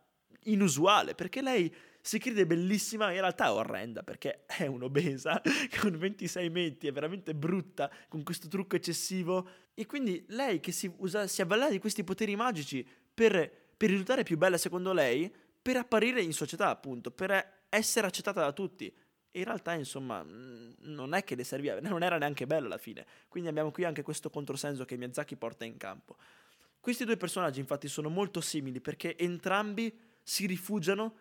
inusuale, 0.45 1.13
perché 1.13 1.41
lei 1.41 1.73
si 2.01 2.17
crede 2.17 2.47
bellissima, 2.47 3.11
in 3.11 3.19
realtà 3.19 3.45
è 3.45 3.51
orrenda 3.51 4.01
perché 4.01 4.45
è 4.47 4.65
un'obesa 4.65 5.39
con 5.79 5.97
26 5.97 6.49
metri, 6.49 6.87
è 6.87 6.91
veramente 6.91 7.35
brutta 7.35 7.91
con 8.07 8.23
questo 8.23 8.47
trucco 8.47 8.75
eccessivo. 8.75 9.47
E 9.73 9.85
quindi 9.85 10.23
lei 10.29 10.59
che 10.59 10.71
si, 10.71 10.91
usa, 10.97 11.27
si 11.27 11.41
avvale 11.41 11.69
di 11.69 11.79
questi 11.79 12.03
poteri 12.03 12.35
magici 12.35 12.85
per, 13.13 13.51
per 13.77 13.89
risultare 13.89 14.23
più 14.23 14.37
bella 14.37 14.57
secondo 14.57 14.93
lei, 14.93 15.31
per 15.61 15.75
apparire 15.75 16.21
in 16.21 16.33
società, 16.33 16.69
appunto, 16.69 17.11
per 17.11 17.65
essere 17.69 18.07
accettata 18.07 18.41
da 18.41 18.51
tutti. 18.51 18.91
In 19.31 19.43
realtà, 19.45 19.73
insomma, 19.73 20.25
non 20.25 21.13
è 21.13 21.23
che 21.23 21.35
le 21.35 21.43
serviva, 21.43 21.79
non 21.81 22.03
era 22.03 22.17
neanche 22.17 22.45
bella 22.45 22.65
alla 22.65 22.77
fine. 22.77 23.05
Quindi 23.27 23.49
abbiamo 23.49 23.71
qui 23.71 23.83
anche 23.83 24.01
questo 24.01 24.29
controsenso 24.29 24.85
che 24.85 24.97
Miyazaki 24.97 25.35
porta 25.35 25.65
in 25.65 25.77
campo. 25.77 26.17
Questi 26.79 27.05
due 27.05 27.17
personaggi, 27.17 27.59
infatti, 27.59 27.87
sono 27.87 28.09
molto 28.09 28.41
simili 28.41 28.81
perché 28.81 29.17
entrambi 29.17 29.95
si 30.23 30.45
rifugiano 30.45 31.15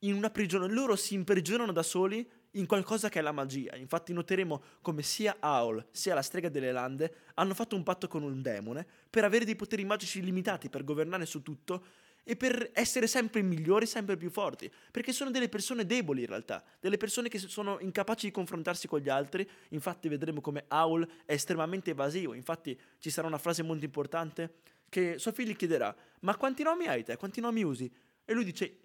in 0.00 0.14
una 0.14 0.30
prigione, 0.30 0.68
loro 0.68 0.94
si 0.94 1.14
imprigionano 1.14 1.72
da 1.72 1.82
soli 1.82 2.28
in 2.52 2.66
qualcosa 2.66 3.08
che 3.08 3.18
è 3.18 3.22
la 3.22 3.32
magia. 3.32 3.76
Infatti 3.76 4.12
noteremo 4.12 4.62
come 4.80 5.02
sia 5.02 5.36
Aul 5.40 5.84
sia 5.90 6.14
la 6.14 6.22
strega 6.22 6.48
delle 6.48 6.72
lande 6.72 7.14
hanno 7.34 7.54
fatto 7.54 7.76
un 7.76 7.82
patto 7.82 8.08
con 8.08 8.22
un 8.22 8.40
demone 8.40 8.86
per 9.08 9.24
avere 9.24 9.44
dei 9.44 9.56
poteri 9.56 9.84
magici 9.84 10.22
limitati 10.22 10.68
per 10.68 10.84
governare 10.84 11.26
su 11.26 11.42
tutto 11.42 11.84
e 12.24 12.36
per 12.36 12.70
essere 12.74 13.06
sempre 13.06 13.42
migliori, 13.42 13.86
sempre 13.86 14.16
più 14.16 14.30
forti, 14.30 14.70
perché 14.90 15.12
sono 15.12 15.30
delle 15.30 15.48
persone 15.48 15.86
deboli 15.86 16.22
in 16.22 16.26
realtà, 16.26 16.62
delle 16.80 16.96
persone 16.96 17.28
che 17.28 17.38
sono 17.38 17.78
incapaci 17.80 18.26
di 18.26 18.32
confrontarsi 18.32 18.86
con 18.86 19.00
gli 19.00 19.08
altri, 19.08 19.48
infatti 19.70 20.08
vedremo 20.08 20.40
come 20.40 20.64
Aul 20.68 21.08
è 21.24 21.32
estremamente 21.32 21.90
evasivo, 21.90 22.34
infatti 22.34 22.78
ci 22.98 23.10
sarà 23.10 23.26
una 23.26 23.38
frase 23.38 23.62
molto 23.62 23.84
importante 23.84 24.54
che 24.88 25.18
Sofì 25.18 25.46
gli 25.46 25.56
chiederà, 25.56 25.94
ma 26.20 26.36
quanti 26.36 26.62
nomi 26.62 26.86
hai 26.86 27.04
te, 27.04 27.16
quanti 27.16 27.40
nomi 27.40 27.62
usi? 27.62 27.90
E 28.24 28.32
lui 28.32 28.44
dice, 28.44 28.78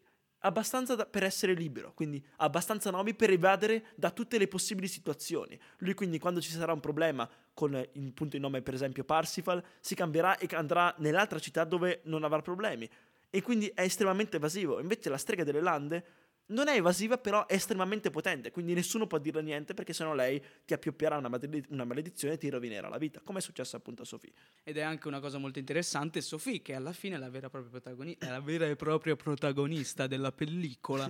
abbastanza 0.45 0.95
da, 0.95 1.05
per 1.05 1.23
essere 1.23 1.53
libero, 1.53 1.93
quindi 1.93 2.23
abbastanza 2.37 2.89
nomi 2.91 3.13
per 3.13 3.29
evadere 3.29 3.87
da 3.95 4.11
tutte 4.11 4.37
le 4.37 4.47
possibili 4.47 4.87
situazioni. 4.87 5.59
Lui 5.79 5.93
quindi 5.93 6.19
quando 6.19 6.41
ci 6.41 6.51
sarà 6.51 6.73
un 6.73 6.79
problema 6.79 7.29
con 7.53 7.73
il 7.73 8.13
punto 8.13 8.35
di 8.35 8.41
nome 8.41 8.61
per 8.61 8.73
esempio 8.73 9.03
Parsifal, 9.03 9.63
si 9.79 9.95
cambierà 9.95 10.37
e 10.37 10.47
andrà 10.55 10.93
nell'altra 10.99 11.39
città 11.39 11.63
dove 11.63 12.01
non 12.05 12.23
avrà 12.23 12.41
problemi. 12.41 12.89
E 13.35 13.41
quindi 13.41 13.65
è 13.73 13.81
estremamente 13.81 14.37
evasivo. 14.37 14.79
Invece 14.79 15.09
la 15.09 15.17
strega 15.17 15.43
delle 15.43 15.59
lande 15.59 16.05
non 16.47 16.67
è 16.67 16.75
evasiva, 16.75 17.17
però 17.17 17.47
è 17.47 17.55
estremamente 17.55 18.11
potente, 18.11 18.51
quindi 18.51 18.75
nessuno 18.75 19.07
può 19.07 19.17
dirle 19.17 19.41
niente 19.41 19.73
perché 19.73 19.91
sennò 19.91 20.13
lei 20.13 20.39
ti 20.65 20.73
appioppierà 20.73 21.17
una, 21.17 21.29
maled- 21.29 21.65
una 21.69 21.83
maledizione 21.83 22.35
e 22.35 22.37
ti 22.37 22.49
rovinerà 22.49 22.89
la 22.89 22.99
vita, 22.99 23.21
come 23.23 23.39
è 23.39 23.41
successo 23.41 23.75
appunto 23.75 24.03
a 24.03 24.05
Sophie. 24.05 24.33
Ed 24.63 24.77
è 24.77 24.81
anche 24.81 25.07
una 25.07 25.19
cosa 25.19 25.39
molto 25.39 25.57
interessante, 25.57 26.21
Sophie, 26.21 26.61
che 26.61 26.75
alla 26.75 26.93
fine 26.93 27.15
è 27.15 27.17
la 27.17 27.29
vera 27.29 27.47
e 27.47 27.49
propria, 27.49 27.71
protagoni- 27.71 28.17
è 28.19 28.27
la 28.27 28.41
vera 28.41 28.67
e 28.67 28.75
propria 28.75 29.15
protagonista 29.15 30.05
della 30.05 30.31
pellicola. 30.31 31.09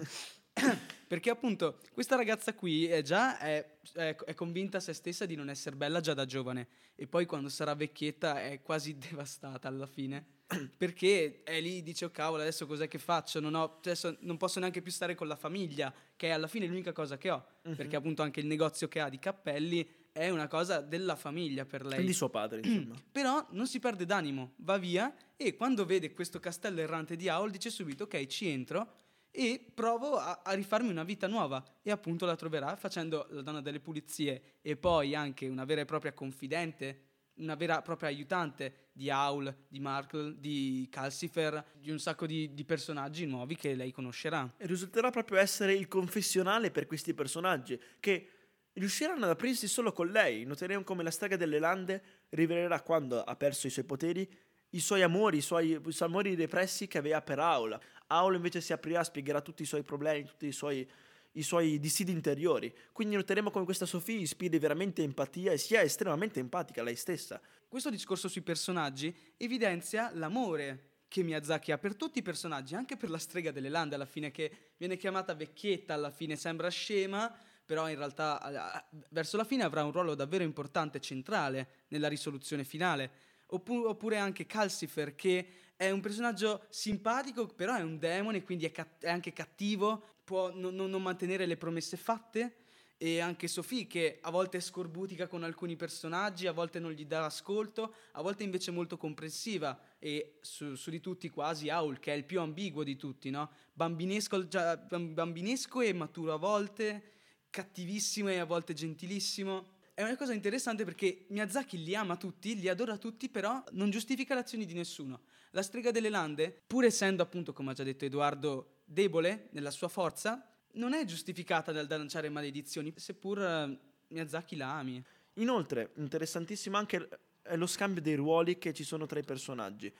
Perché 1.07 1.29
appunto 1.29 1.79
questa 1.91 2.15
ragazza 2.15 2.53
qui 2.53 2.87
è 2.87 3.01
già 3.01 3.37
è, 3.37 3.77
è, 3.93 4.15
è, 4.15 4.33
convinta 4.33 4.77
a 4.77 4.79
se 4.79 4.93
stessa 4.93 5.25
di 5.25 5.35
non 5.35 5.49
essere 5.49 5.75
bella 5.75 5.99
già 5.99 6.13
da 6.13 6.25
giovane. 6.25 6.67
E 6.95 7.07
poi 7.07 7.25
quando 7.25 7.49
sarà 7.49 7.75
vecchietta 7.75 8.41
è 8.41 8.61
quasi 8.61 8.97
devastata 8.99 9.67
alla 9.67 9.87
fine. 9.87 10.25
Perché 10.77 11.41
è 11.43 11.59
lì 11.61 11.81
dice 11.81 12.05
oh 12.05 12.11
cavolo 12.11 12.41
adesso 12.41 12.65
cos'è 12.65 12.87
che 12.87 12.99
faccio? 12.99 13.39
Non, 13.39 13.55
ho, 13.55 13.77
adesso 13.77 14.17
non 14.21 14.37
posso 14.37 14.59
neanche 14.59 14.81
più 14.81 14.91
stare 14.91 15.15
con 15.15 15.27
la 15.27 15.35
famiglia 15.35 15.93
che 16.15 16.27
è 16.27 16.31
alla 16.31 16.47
fine 16.47 16.65
l'unica 16.65 16.91
cosa 16.91 17.17
che 17.17 17.29
ho. 17.29 17.45
Uh-huh. 17.63 17.75
perché 17.75 17.95
appunto 17.95 18.21
anche 18.21 18.41
il 18.41 18.45
negozio 18.45 18.87
che 18.89 18.99
ha 18.99 19.07
di 19.07 19.19
cappelli 19.19 19.87
è 20.11 20.29
una 20.29 20.47
cosa 20.47 20.79
della 20.79 21.15
famiglia 21.15 21.65
per 21.65 21.83
lei. 21.83 21.95
Quindi 21.95 22.13
suo 22.13 22.29
padre 22.29 22.61
insomma. 22.63 22.95
Però 23.11 23.45
non 23.49 23.67
si 23.67 23.79
perde 23.79 24.05
d'animo 24.05 24.53
va 24.57 24.77
via 24.77 25.13
e 25.35 25.55
quando 25.55 25.85
vede 25.85 26.13
questo 26.13 26.39
castello 26.39 26.81
errante 26.81 27.15
di 27.15 27.27
Aul 27.29 27.49
dice 27.49 27.69
subito 27.69 28.03
ok 28.03 28.25
ci 28.27 28.47
entro 28.47 28.93
e 29.35 29.65
provo 29.73 30.17
a, 30.17 30.41
a, 30.43 30.53
rifarmi 30.53 30.91
una 30.91 31.03
vita 31.03 31.25
nuova 31.25 31.63
e 31.81 31.89
appunto 31.89 32.27
la 32.27 32.35
troverà 32.35 32.75
facendo 32.75 33.25
la 33.31 33.41
donna 33.41 33.61
delle 33.61 33.79
pulizie 33.79 34.59
e 34.61 34.77
poi 34.77 35.15
anche 35.15 35.47
una 35.47 35.65
vera 35.65 35.81
e 35.81 35.85
propria 35.85 36.13
confidente, 36.13 37.01
una 37.37 37.55
vera 37.55 37.79
e 37.79 37.81
propria 37.81 38.09
aiutante 38.09 38.89
di 38.91 39.09
Aul, 39.09 39.51
di 39.67 39.79
Markle, 39.79 40.35
di 40.37 40.87
Calcifer, 40.91 41.65
di 41.79 41.89
un 41.89 41.97
sacco 41.97 42.27
di, 42.27 42.53
di 42.53 42.63
personaggi 42.63 43.25
nuovi 43.25 43.55
che 43.55 43.73
lei 43.73 43.91
conoscerà. 43.91 44.53
E 44.55 44.67
risulterà 44.67 45.09
proprio 45.09 45.39
essere 45.39 45.73
il 45.73 45.87
confessionale 45.87 46.69
per 46.69 46.85
questi 46.85 47.15
personaggi 47.15 47.81
che 47.99 48.29
riusciranno 48.73 49.23
ad 49.23 49.31
aprirsi 49.31 49.67
solo 49.67 49.91
con 49.91 50.09
lei. 50.09 50.43
Noteremo 50.43 50.83
come 50.83 51.01
la 51.01 51.09
strega 51.09 51.37
delle 51.37 51.57
lande 51.57 52.03
rivelerà 52.29 52.81
quando 52.81 53.23
ha 53.23 53.35
perso 53.35 53.65
i 53.65 53.71
suoi 53.71 53.85
poteri 53.85 54.29
i 54.73 54.79
suoi 54.79 55.01
amori, 55.01 55.37
i 55.37 55.41
suoi, 55.41 55.71
i 55.71 55.91
suoi 55.91 56.09
amori 56.09 56.35
repressi 56.35 56.87
che 56.87 56.97
aveva 56.97 57.21
per 57.21 57.39
Aula. 57.39 57.79
Aula 58.07 58.35
invece 58.35 58.61
si 58.61 58.73
aprirà, 58.73 59.03
spiegherà 59.03 59.41
tutti 59.41 59.63
i 59.63 59.65
suoi 59.65 59.83
problemi, 59.83 60.25
tutti 60.25 60.47
i 60.47 60.51
suoi, 60.51 60.87
i 61.33 61.43
suoi 61.43 61.79
dissidi 61.79 62.11
interiori. 62.11 62.73
Quindi 62.91 63.15
noteremo 63.15 63.51
come 63.51 63.65
questa 63.65 63.85
Sofì 63.85 64.21
ispiri 64.21 64.59
veramente 64.59 65.03
empatia 65.03 65.51
e 65.51 65.57
sia 65.57 65.81
estremamente 65.81 66.39
empatica 66.39 66.83
lei 66.83 66.95
stessa. 66.95 67.41
Questo 67.67 67.89
discorso 67.89 68.27
sui 68.27 68.41
personaggi 68.41 69.15
evidenzia 69.37 70.11
l'amore 70.13 70.91
che 71.07 71.21
Miyazaki 71.21 71.71
ha 71.71 71.77
per 71.77 71.95
tutti 71.95 72.19
i 72.19 72.23
personaggi, 72.23 72.73
anche 72.73 72.97
per 72.97 73.11
la 73.11 73.19
strega 73.19 73.51
delle 73.51 73.69
lande 73.69 73.93
alla 73.93 74.05
fine 74.05 74.31
che 74.31 74.73
viene 74.77 74.97
chiamata 74.97 75.35
vecchietta, 75.35 75.93
alla 75.93 76.09
fine 76.09 76.35
sembra 76.35 76.69
scema, 76.69 77.31
però 77.65 77.87
in 77.87 77.95
realtà 77.95 78.87
verso 79.09 79.37
la 79.37 79.43
fine 79.43 79.63
avrà 79.63 79.83
un 79.83 79.91
ruolo 79.91 80.15
davvero 80.15 80.43
importante 80.43 80.99
centrale 80.99 81.85
nella 81.89 82.07
risoluzione 82.07 82.63
finale 82.63 83.11
oppure 83.55 84.17
anche 84.17 84.45
Calcifer 84.45 85.15
che 85.15 85.47
è 85.75 85.89
un 85.89 86.01
personaggio 86.01 86.65
simpatico 86.69 87.47
però 87.47 87.75
è 87.75 87.81
un 87.81 87.97
demone 87.97 88.43
quindi 88.43 88.65
è, 88.65 88.71
cat- 88.71 89.03
è 89.03 89.09
anche 89.09 89.33
cattivo, 89.33 90.03
può 90.23 90.53
non, 90.53 90.75
non, 90.75 91.01
mantenere 91.01 91.45
le 91.45 91.57
promesse 91.57 91.97
fatte. 91.97 92.55
E 92.97 93.19
anche 93.19 93.49
Sophie 93.49 93.85
che 93.85 94.19
a 94.21 94.29
volte 94.29 94.57
è 94.57 94.61
scorbutica 94.61 95.27
con 95.27 95.43
alcuni 95.43 95.75
personaggi, 95.75 96.47
a 96.47 96.53
volte 96.53 96.79
non 96.79 96.91
gli 96.91 97.05
dà 97.05 97.25
ascolto, 97.25 97.95
a 98.11 98.21
volte 98.21 98.43
invece 98.43 98.71
è 98.71 98.73
molto 98.73 98.95
comprensiva. 98.95 99.77
E 99.99 100.37
su, 100.39 100.75
su 100.75 100.89
di 100.89 101.01
tutti 101.01 101.27
quasi 101.29 101.67
Aul 101.69 101.99
che 101.99 102.13
è 102.13 102.15
il 102.15 102.23
più 102.23 102.39
ambiguo 102.39 102.83
di 102.83 102.95
tutti, 102.95 103.29
no? 103.29 103.49
bambinesco, 103.73 104.47
già, 104.47 104.77
bambinesco 104.77 105.81
e 105.81 105.91
maturo 105.91 106.33
a 106.33 106.37
volte, 106.37 107.11
cattivissimo 107.49 108.29
e 108.29 108.37
a 108.37 108.45
volte 108.45 108.73
gentilissimo 108.73 109.72
è 109.95 110.01
una 110.01 110.15
cosa 110.17 110.33
interessante 110.33 110.83
perché 110.83 111.25
Miyazaki 111.27 111.83
li 111.83 111.95
ama 111.95 112.17
tutti, 112.17 112.59
li 112.59 112.67
adora 112.67 112.97
tutti, 112.97 113.29
però 113.29 113.63
non 113.71 113.91
giustifica 113.91 114.33
le 114.33 114.41
azioni 114.41 114.65
di 114.65 114.73
nessuno. 114.73 115.21
La 115.51 115.61
strega 115.61 115.91
delle 115.91 116.09
lande, 116.09 116.63
pur 116.65 116.83
essendo 116.83 117.21
appunto, 117.21 117.53
come 117.53 117.71
ha 117.71 117.73
già 117.73 117.83
detto 117.83 118.05
Edoardo, 118.05 118.81
debole 118.85 119.49
nella 119.51 119.69
sua 119.69 119.87
forza, 119.87 120.47
non 120.73 120.93
è 120.93 121.05
giustificata 121.05 121.71
dal 121.71 121.85
da 121.85 121.97
lanciare 121.97 122.29
maledizioni, 122.29 122.91
seppur 122.95 123.37
uh, 123.37 123.77
Miyazaki 124.07 124.55
la 124.55 124.77
ami. 124.77 125.03
Inoltre, 125.35 125.91
interessantissimo 125.97 126.75
anche 126.75 127.07
è 127.43 127.55
lo 127.55 127.67
scambio 127.67 128.01
dei 128.01 128.15
ruoli 128.15 128.57
che 128.57 128.73
ci 128.73 128.83
sono 128.83 129.05
tra 129.05 129.19
i 129.19 129.23
personaggi. 129.23 129.93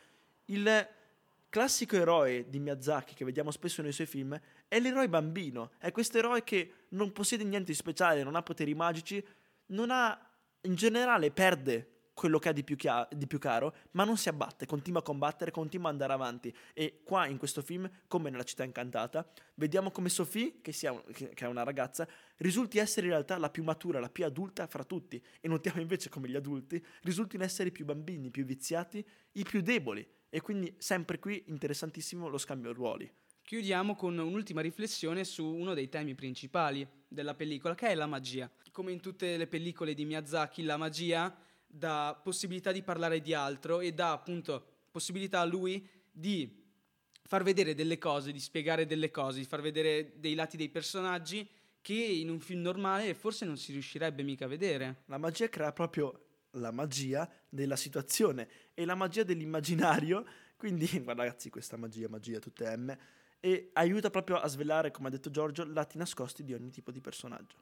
Il 0.45 0.88
classico 1.49 1.95
eroe 1.95 2.49
di 2.49 2.58
Miyazaki 2.58 3.13
che 3.13 3.25
vediamo 3.25 3.51
spesso 3.51 3.84
nei 3.84 3.91
suoi 3.91 4.08
film 4.08 4.39
è 4.67 4.79
l'eroe 4.79 5.08
bambino, 5.08 5.73
è 5.77 5.91
questo 5.91 6.17
eroe 6.17 6.43
che 6.43 6.86
non 6.89 7.12
possiede 7.12 7.43
niente 7.43 7.71
di 7.71 7.77
speciale, 7.77 8.23
non 8.23 8.36
ha 8.36 8.41
poteri 8.41 8.73
magici, 8.73 9.23
non 9.67 9.89
ha, 9.91 10.17
in 10.62 10.76
generale 10.76 11.32
perde 11.32 11.93
quello 12.13 12.38
che 12.38 12.49
ha 12.49 12.52
di 12.52 12.63
più, 12.63 12.76
chia- 12.76 13.08
di 13.12 13.28
più, 13.28 13.39
caro, 13.39 13.76
ma 13.91 14.04
non 14.04 14.17
si 14.17 14.30
abbatte, 14.30 14.65
continua 14.65 14.99
a 14.99 15.04
combattere, 15.04 15.52
continua 15.52 15.88
ad 15.88 15.93
andare 15.93 16.13
avanti. 16.13 16.56
E 16.73 17.02
qua 17.04 17.26
in 17.28 17.38
questo 17.38 17.62
film, 17.62 17.89
come 18.08 18.30
nella 18.30 18.43
città 18.43 18.63
incantata, 18.63 19.28
vediamo 19.56 19.91
come 19.91 20.10
Sophie, 20.10 20.62
che, 20.62 20.71
sia, 20.71 20.93
che 21.12 21.34
è 21.34 21.47
una 21.47 21.63
ragazza, 21.63 22.08
risulti 22.38 22.78
essere 22.78 23.08
in 23.08 23.13
realtà 23.13 23.38
la 23.38 23.49
più 23.49 23.63
matura, 23.63 23.99
la 23.99 24.10
più 24.10 24.26
adulta 24.26 24.67
fra 24.67 24.84
tutti. 24.84 25.21
E 25.41 25.47
notiamo 25.47 25.82
invece 25.82 26.10
come 26.10 26.30
gli 26.30 26.36
adulti 26.36 26.84
risultino 27.02 27.43
essere 27.43 27.69
i 27.69 27.71
più 27.71 27.86
bambini, 27.86 28.28
i 28.28 28.32
più 28.32 28.45
viziati, 28.45 29.06
i 29.34 29.43
più 29.43 29.62
deboli. 29.62 30.08
E 30.30 30.41
quindi 30.41 30.73
sempre 30.78 31.19
qui 31.19 31.43
interessantissimo 31.47 32.28
lo 32.28 32.38
scambio 32.38 32.73
ruoli. 32.73 33.12
Chiudiamo 33.45 33.95
con 33.95 34.17
un'ultima 34.17 34.62
riflessione 34.62 35.25
su 35.25 35.45
uno 35.45 35.73
dei 35.73 35.89
temi 35.89 36.15
principali 36.15 36.88
della 37.08 37.36
pellicola, 37.36 37.75
che 37.75 37.89
è 37.89 37.95
la 37.95 38.08
magia. 38.08 38.49
Come 38.71 38.93
in 38.93 39.01
tutte 39.01 39.36
le 39.36 39.47
pellicole 39.47 39.93
di 39.93 40.06
Miyazaki, 40.06 40.63
la 40.63 40.77
magia 40.77 41.36
dà 41.67 42.17
possibilità 42.23 42.71
di 42.71 42.84
parlare 42.84 43.19
di 43.19 43.34
altro 43.34 43.82
e 43.82 43.91
dà 43.91 44.13
appunto 44.13 44.65
possibilità 44.89 45.41
a 45.41 45.45
lui 45.45 45.86
di 46.10 46.63
far 47.21 47.43
vedere 47.43 47.75
delle 47.75 47.97
cose, 47.97 48.32
di 48.32 48.39
spiegare 48.39 48.86
delle 48.86 49.12
cose, 49.12 49.39
di 49.39 49.45
far 49.45 49.62
vedere 49.62 50.13
dei 50.15 50.36
lati 50.36 50.56
dei 50.56 50.69
personaggi 50.69 51.47
che 51.82 51.93
in 51.93 52.29
un 52.29 52.39
film 52.39 52.62
normale 52.62 53.13
forse 53.13 53.43
non 53.43 53.58
si 53.58 53.73
riuscirebbe 53.73 54.23
mica 54.23 54.45
a 54.45 54.47
vedere. 54.47 55.03
La 55.08 55.17
magia 55.17 55.49
crea 55.49 55.73
proprio 55.73 56.27
la 56.51 56.71
magia 56.71 57.29
della 57.49 57.75
situazione 57.75 58.47
e 58.73 58.86
la 58.86 58.95
magia 58.95 59.23
dell'immaginario, 59.23 60.25
quindi 60.56 60.88
guarda 61.03 61.23
ragazzi 61.23 61.49
questa 61.49 61.75
magia, 61.75 62.08
magia 62.08 62.39
tutte 62.39 62.73
M, 62.77 62.95
e 63.45 63.71
aiuta 63.73 64.10
proprio 64.10 64.38
a 64.38 64.47
svelare, 64.47 64.89
come 64.91 65.10
ha 65.10 65.12
detto 65.12 65.29
Giorgio, 65.29 65.65
lati 65.65 65.97
nascosti 65.97 66.45
di 66.45 66.53
ogni 66.53 66.69
tipo 66.69 66.91
di 66.91 67.01
personaggio. 67.01 67.58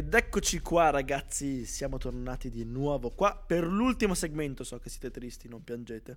Ed 0.00 0.14
eccoci 0.14 0.60
qua 0.60 0.88
ragazzi, 0.88 1.66
siamo 1.66 1.98
tornati 1.98 2.48
di 2.48 2.64
nuovo 2.64 3.10
qua 3.10 3.36
per 3.36 3.66
l'ultimo 3.66 4.14
segmento, 4.14 4.64
so 4.64 4.78
che 4.78 4.88
siete 4.88 5.10
tristi, 5.10 5.46
non 5.46 5.62
piangete. 5.62 6.16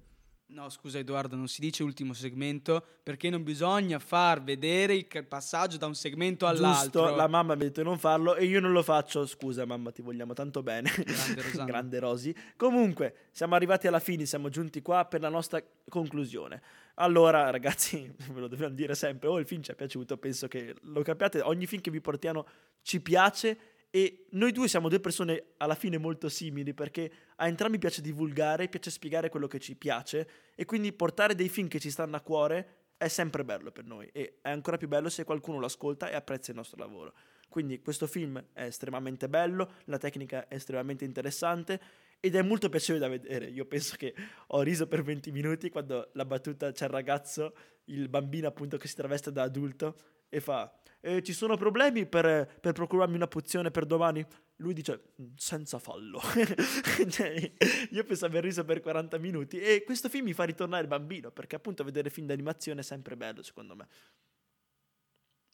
No, 0.54 0.69
scusa 0.69 1.00
Edoardo, 1.00 1.36
non 1.36 1.50
si 1.50 1.60
dice 1.60 1.84
ultimo 1.84 2.13
segmento 2.13 2.82
perché 3.04 3.30
non 3.30 3.43
bisogna 3.43 4.00
far 4.00 4.41
vedere 4.41 4.93
il 4.96 5.26
passaggio 5.28 5.76
da 5.76 5.88
un 5.88 5.96
segmento 5.96 6.48
all'altro. 6.48 7.02
Giusto, 7.02 7.15
la 7.17 7.28
mamma 7.28 7.56
mi 7.56 7.63
ha 7.63 7.65
detto 7.65 7.82
di 7.82 7.88
non 7.88 8.00
farlo 8.00 8.36
e 8.36 8.46
io 8.46 8.62
non 8.62 8.72
lo 8.72 8.84
faccio. 8.84 9.26
Scusa 9.26 9.65
mamma, 9.65 9.91
ti 9.91 10.02
vogliamo 10.02 10.32
tanto 10.32 10.63
bene. 10.63 10.89
Grande, 10.89 11.43
Grande 11.65 12.00
Rosi. 12.00 12.34
Comunque, 12.56 13.15
siamo 13.32 13.56
arrivati 13.56 13.88
alla 13.88 14.00
fine, 14.00 14.26
siamo 14.26 14.48
giunti 14.48 14.82
qua 14.82 15.04
per 15.04 15.19
la 15.19 15.30
nostra 15.30 15.62
conclusione. 15.89 16.62
Allora, 16.96 17.50
ragazzi, 17.50 18.10
ve 18.32 18.39
lo 18.39 18.48
dobbiamo 18.48 18.76
dire 18.76 18.96
sempre, 18.96 19.28
oh 19.28 19.39
il 19.39 19.46
film 19.46 19.62
ci 19.62 19.72
è 19.72 19.76
piaciuto, 19.76 20.17
penso 20.17 20.48
che 20.48 20.74
lo 20.84 21.02
capiate, 21.02 21.41
ogni 21.41 21.65
film 21.65 21.82
che 21.82 21.91
vi 21.91 22.00
portiamo 22.00 22.46
ci 22.82 23.02
piace 23.02 23.58
E 23.96 24.26
noi 24.32 24.52
due 24.52 24.68
siamo 24.68 24.90
due 24.90 25.00
persone 25.00 25.50
alla 25.58 25.76
fine 25.76 26.00
molto 26.00 26.28
simili 26.28 26.74
perché 26.74 27.12
a 27.36 27.46
entrambi 27.46 27.78
piace 27.78 28.02
divulgare, 28.02 28.68
piace 28.68 28.90
spiegare 28.90 29.30
quello 29.30 29.46
che 29.46 29.60
ci 29.60 29.76
piace 29.76 30.28
e 30.56 30.66
quindi 30.66 30.92
portare 30.94 31.36
dei 31.36 31.48
film 31.48 31.68
che 31.68 31.80
ci 31.80 31.92
stanno 31.92 32.16
a 32.16 32.22
cuore 32.22 32.86
è 32.98 33.08
sempre 33.08 33.46
bello 33.46 33.72
per 33.72 33.86
noi 33.86 34.10
e 34.12 34.40
è 34.42 34.50
ancora 34.50 34.78
più 34.78 34.88
bello 34.88 35.10
se 35.10 35.24
qualcuno 35.24 35.60
lo 35.60 35.68
ascolta 35.68 36.10
e 36.10 36.16
apprezza 36.16 36.50
il 36.50 36.58
nostro 36.58 36.80
lavoro. 36.80 37.14
Quindi 37.48 37.82
questo 37.82 38.08
film 38.08 38.44
è 38.54 38.64
estremamente 38.64 39.30
bello, 39.30 39.74
la 39.84 40.00
tecnica 40.00 40.48
è 40.48 40.56
estremamente 40.56 41.06
interessante 41.06 41.80
ed 42.20 42.34
è 42.34 42.42
molto 42.42 42.70
piacevole 42.70 43.06
da 43.06 43.12
vedere. 43.12 43.46
Io 43.46 43.66
penso 43.66 43.96
che 43.96 44.16
ho 44.48 44.62
riso 44.64 44.88
per 44.88 45.04
20 45.04 45.32
minuti 45.32 45.70
quando 45.70 46.10
la 46.14 46.26
battuta 46.26 46.72
c'è 46.72 46.86
il 46.86 46.92
ragazzo, 46.92 47.56
il 47.86 48.10
bambino 48.10 48.48
appunto 48.48 48.78
che 48.78 48.88
si 48.88 48.96
traveste 48.96 49.32
da 49.32 49.44
adulto 49.44 49.96
e 50.30 50.40
fa 50.40 50.80
eh, 51.06 51.22
ci 51.22 51.34
sono 51.34 51.58
problemi 51.58 52.06
per, 52.06 52.60
per, 52.62 52.72
procurarmi 52.72 53.16
una 53.16 53.28
pozione 53.28 53.72
per 53.72 53.86
domani? 53.86 54.26
Lui 54.58 54.74
dice 54.74 55.13
mm, 55.22 55.34
senza 55.36 55.78
fallo. 55.78 56.22
cioè, 57.10 57.52
io 57.89 58.04
penso 58.06 58.26
aver 58.26 58.44
riso 58.44 58.63
per 58.63 58.80
40 58.80 59.18
minuti 59.18 59.60
e 59.60 59.84
questo 59.84 60.08
film 60.08 60.26
mi 60.26 60.34
fa 60.34 60.46
ritornare 60.46 60.88
bambino 60.88 61.30
perché 61.30 61.58
appunto 61.58 61.84
vedere 61.84 62.10
film 62.10 62.28
d'animazione 62.28 62.80
è 62.80 62.84
sempre 62.84 63.18
bello 63.18 63.44
secondo 63.44 63.76
me. 63.76 63.88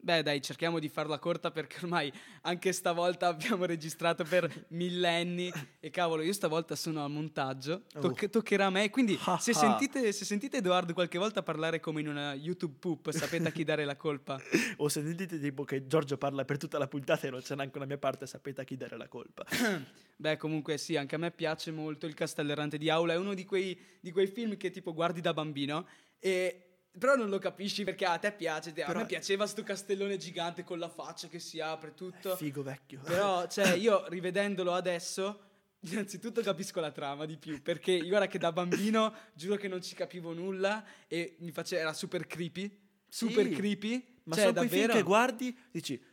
Beh, 0.01 0.23
dai, 0.23 0.41
cerchiamo 0.41 0.79
di 0.79 0.87
farla 0.87 1.19
corta 1.19 1.51
perché 1.51 1.79
ormai 1.83 2.11
anche 2.43 2.71
stavolta 2.71 3.27
abbiamo 3.27 3.65
registrato 3.65 4.23
per 4.23 4.49
millenni 4.69 5.51
e 5.81 5.89
cavolo, 5.89 6.21
io 6.21 6.31
stavolta 6.31 6.75
sono 6.77 7.03
al 7.03 7.11
montaggio, 7.11 7.83
toc- 7.99 8.23
oh. 8.23 8.29
toccherà 8.29 8.67
a 8.67 8.69
me, 8.69 8.89
quindi 8.89 9.19
se 9.39 9.53
sentite, 9.53 10.13
se 10.13 10.23
sentite, 10.23 10.57
Edoardo 10.57 10.93
qualche 10.93 11.17
volta 11.17 11.43
parlare 11.43 11.81
come 11.81 11.99
in 11.99 12.07
una 12.07 12.33
YouTube 12.33 12.77
poop, 12.79 13.11
sapete 13.11 13.49
a 13.49 13.51
chi 13.51 13.65
dare 13.65 13.83
la 13.83 13.97
colpa. 13.97 14.39
o 14.77 14.87
se 14.87 15.01
sentite 15.01 15.37
tipo 15.37 15.65
che 15.65 15.85
Giorgio 15.85 16.17
parla 16.17 16.45
per 16.45 16.57
tutta 16.57 16.77
la 16.77 16.87
puntata 16.87 17.27
e 17.27 17.29
non 17.29 17.41
c'è 17.41 17.55
neanche 17.55 17.77
una 17.77 17.85
mia 17.85 17.97
parte, 17.97 18.25
sapete 18.25 18.61
a 18.61 18.63
chi 18.63 18.77
dare 18.77 18.95
la 18.95 19.09
colpa. 19.09 19.45
Beh, 20.15 20.37
comunque 20.37 20.77
sì, 20.77 20.95
anche 20.95 21.15
a 21.15 21.17
me 21.17 21.31
piace 21.31 21.71
molto 21.71 22.05
Il 22.05 22.13
Castello 22.13 22.51
Errante 22.51 22.77
di 22.77 22.89
Aula, 22.89 23.13
è 23.13 23.17
uno 23.17 23.33
di 23.33 23.43
quei, 23.43 23.77
di 23.99 24.11
quei 24.11 24.27
film 24.27 24.55
che 24.55 24.69
tipo 24.69 24.93
guardi 24.93 25.19
da 25.19 25.33
bambino 25.33 25.85
e 26.19 26.68
però 26.99 27.15
non 27.15 27.29
lo 27.29 27.39
capisci 27.39 27.83
perché 27.83 28.05
a 28.05 28.17
te 28.17 28.31
piace. 28.31 28.71
Te, 28.71 28.83
a 28.83 28.93
me 28.93 29.05
piaceva 29.05 29.47
sto 29.47 29.63
castellone 29.63 30.17
gigante 30.17 30.63
con 30.63 30.77
la 30.77 30.89
faccia 30.89 31.27
che 31.27 31.39
si 31.39 31.59
apre 31.59 31.95
tutto. 31.95 32.35
Figo 32.35 32.61
vecchio. 32.61 32.99
Però, 33.03 33.47
cioè, 33.49 33.73
io 33.73 34.07
rivedendolo 34.09 34.73
adesso, 34.73 35.39
innanzitutto 35.81 36.41
capisco 36.41 36.79
la 36.79 36.91
trama 36.91 37.25
di 37.25 37.37
più. 37.37 37.61
Perché 37.61 37.91
io 37.93 38.07
guarda 38.07 38.27
che 38.27 38.37
da 38.37 38.51
bambino 38.51 39.13
giuro 39.33 39.55
che 39.55 39.67
non 39.67 39.81
ci 39.81 39.95
capivo 39.95 40.33
nulla 40.33 40.85
e 41.07 41.37
mi 41.39 41.51
faceva, 41.51 41.81
era 41.81 41.93
super 41.93 42.27
creepy. 42.27 42.77
Super 43.07 43.45
sì, 43.45 43.51
creepy. 43.53 44.05
Ma 44.23 44.35
cioè, 44.35 44.43
sono 44.43 44.53
davvero... 44.53 44.69
quei 44.69 44.81
film 44.81 44.91
che 44.91 45.03
guardi, 45.03 45.57
dici, 45.71 46.03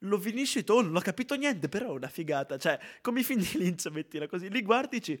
lo 0.00 0.20
finisci 0.20 0.62
tu, 0.62 0.82
non 0.82 0.94
ho 0.94 1.00
capito 1.00 1.34
niente, 1.34 1.68
però 1.68 1.88
è 1.88 1.96
una 1.96 2.08
figata. 2.08 2.58
Cioè, 2.58 2.78
come 3.00 3.20
i 3.20 3.24
film 3.24 3.40
di 3.40 3.58
Lynch, 3.58 3.86
mettila 3.86 4.28
così. 4.28 4.48
Li 4.48 4.62
guardi, 4.62 4.98
dici 4.98 5.20